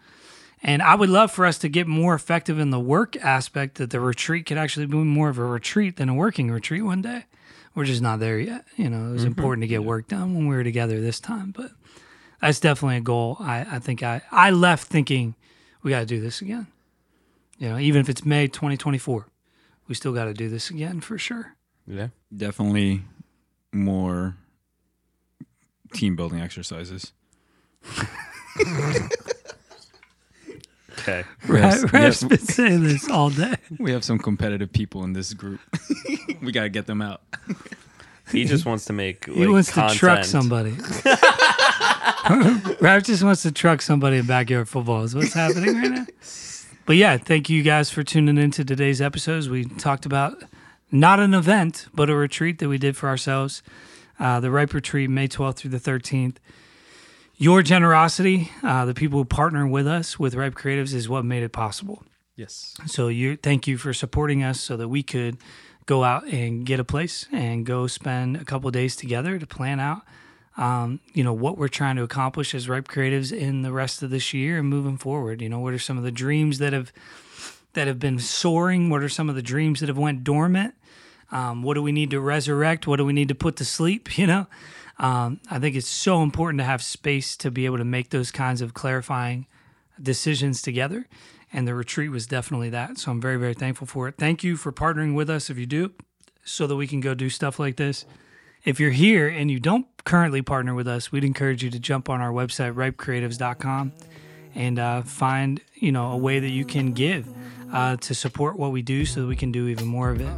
[0.62, 3.90] And I would love for us to get more effective in the work aspect that
[3.90, 7.24] the retreat could actually be more of a retreat than a working retreat one day.
[7.74, 8.66] We're just not there yet.
[8.76, 9.28] You know, it was mm-hmm.
[9.28, 11.70] important to get work done when we were together this time, but
[12.40, 13.36] that's definitely a goal.
[13.40, 15.34] I, I think I, I left thinking
[15.82, 16.66] we got to do this again.
[17.58, 19.26] You know, even if it's May 2024,
[19.86, 21.54] we still got to do this again for sure.
[21.86, 22.08] yeah.
[22.34, 23.02] Definitely
[23.72, 24.36] more
[25.92, 27.12] team building exercises.
[31.00, 31.24] Okay.
[31.48, 31.92] Yes, Right, yes.
[31.92, 33.54] Raf's been saying this all day.
[33.78, 35.60] We have some competitive people in this group.
[36.42, 37.22] we got to get them out.
[38.30, 39.26] He just wants to make.
[39.26, 40.72] Like, He wants to truck somebody.
[42.80, 45.02] Raf just wants to truck somebody in backyard football.
[45.04, 46.06] Is what's happening right now.
[46.86, 49.48] But yeah, thank you guys for tuning into today's episodes.
[49.48, 50.42] We talked about
[50.92, 53.62] not an event, but a retreat that we did for ourselves.
[54.18, 56.36] Uh, the Ripe Retreat, May 12th through the 13th.
[57.42, 61.42] Your generosity, uh, the people who partner with us with Ripe Creatives, is what made
[61.42, 62.02] it possible.
[62.36, 62.76] Yes.
[62.86, 65.38] So you thank you for supporting us so that we could
[65.86, 69.46] go out and get a place and go spend a couple of days together to
[69.46, 70.02] plan out
[70.56, 74.10] um, you know what we're trying to accomplish as ripe creatives in the rest of
[74.10, 75.40] this year and moving forward.
[75.40, 76.92] You know what are some of the dreams that have
[77.72, 78.90] that have been soaring?
[78.90, 80.74] What are some of the dreams that have went dormant?
[81.32, 82.86] Um, what do we need to resurrect?
[82.86, 84.18] What do we need to put to sleep?
[84.18, 84.46] You know
[85.00, 88.30] um, i think it's so important to have space to be able to make those
[88.30, 89.46] kinds of clarifying
[90.02, 91.06] decisions together.
[91.52, 92.98] And the retreat was definitely that.
[92.98, 94.14] So I'm very, very thankful for it.
[94.16, 95.92] Thank you for partnering with us if you do,
[96.44, 98.04] so that we can go do stuff like this.
[98.64, 102.08] If you're here and you don't currently partner with us, we'd encourage you to jump
[102.08, 103.92] on our website, ripecreatives.com,
[104.54, 107.28] and uh, find you know a way that you can give
[107.72, 110.32] uh, to support what we do, so that we can do even more of it.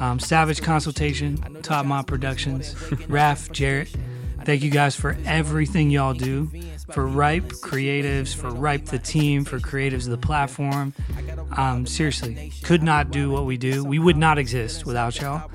[0.00, 2.74] Um, Savage Consultation, Top Mod Productions,
[3.08, 3.94] Raf, Jarrett.
[4.44, 6.50] Thank you guys for everything y'all do.
[6.92, 10.92] For Ripe Creatives, for Ripe the team, for Creatives of the platform.
[11.56, 13.82] Um, seriously, could not do what we do.
[13.84, 15.50] We would not exist without y'all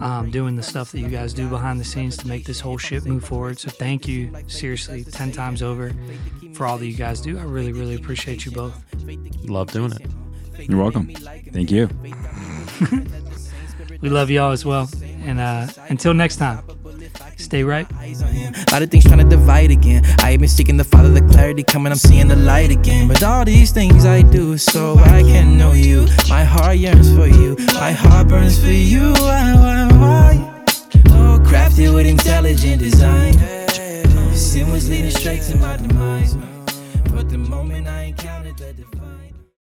[0.00, 2.78] um, doing the stuff that you guys do behind the scenes to make this whole
[2.78, 3.58] shit move forward.
[3.58, 5.92] So thank you, seriously, 10 times over
[6.54, 7.38] for all that you guys do.
[7.38, 8.82] I really, really appreciate you both.
[9.44, 10.06] Love doing it.
[10.68, 11.08] You're welcome.
[11.52, 11.90] Thank you.
[14.00, 14.88] We love y'all as well.
[15.24, 16.62] And uh, until next time,
[17.40, 17.90] Stay right.
[17.90, 20.04] A lot of things trying to divide again.
[20.18, 23.08] I seeking the Father, the clarity coming, I'm seeing the light again.
[23.08, 26.06] But all these things I do so I can know you.
[26.28, 29.12] My heart yearns for you, my heart burns for you.
[29.14, 30.64] Why, why, why?
[31.08, 33.32] Oh, crafted with intelligent design.
[34.34, 36.36] Sin was leading straight to my demise.
[37.12, 38.49] But the moment I encountered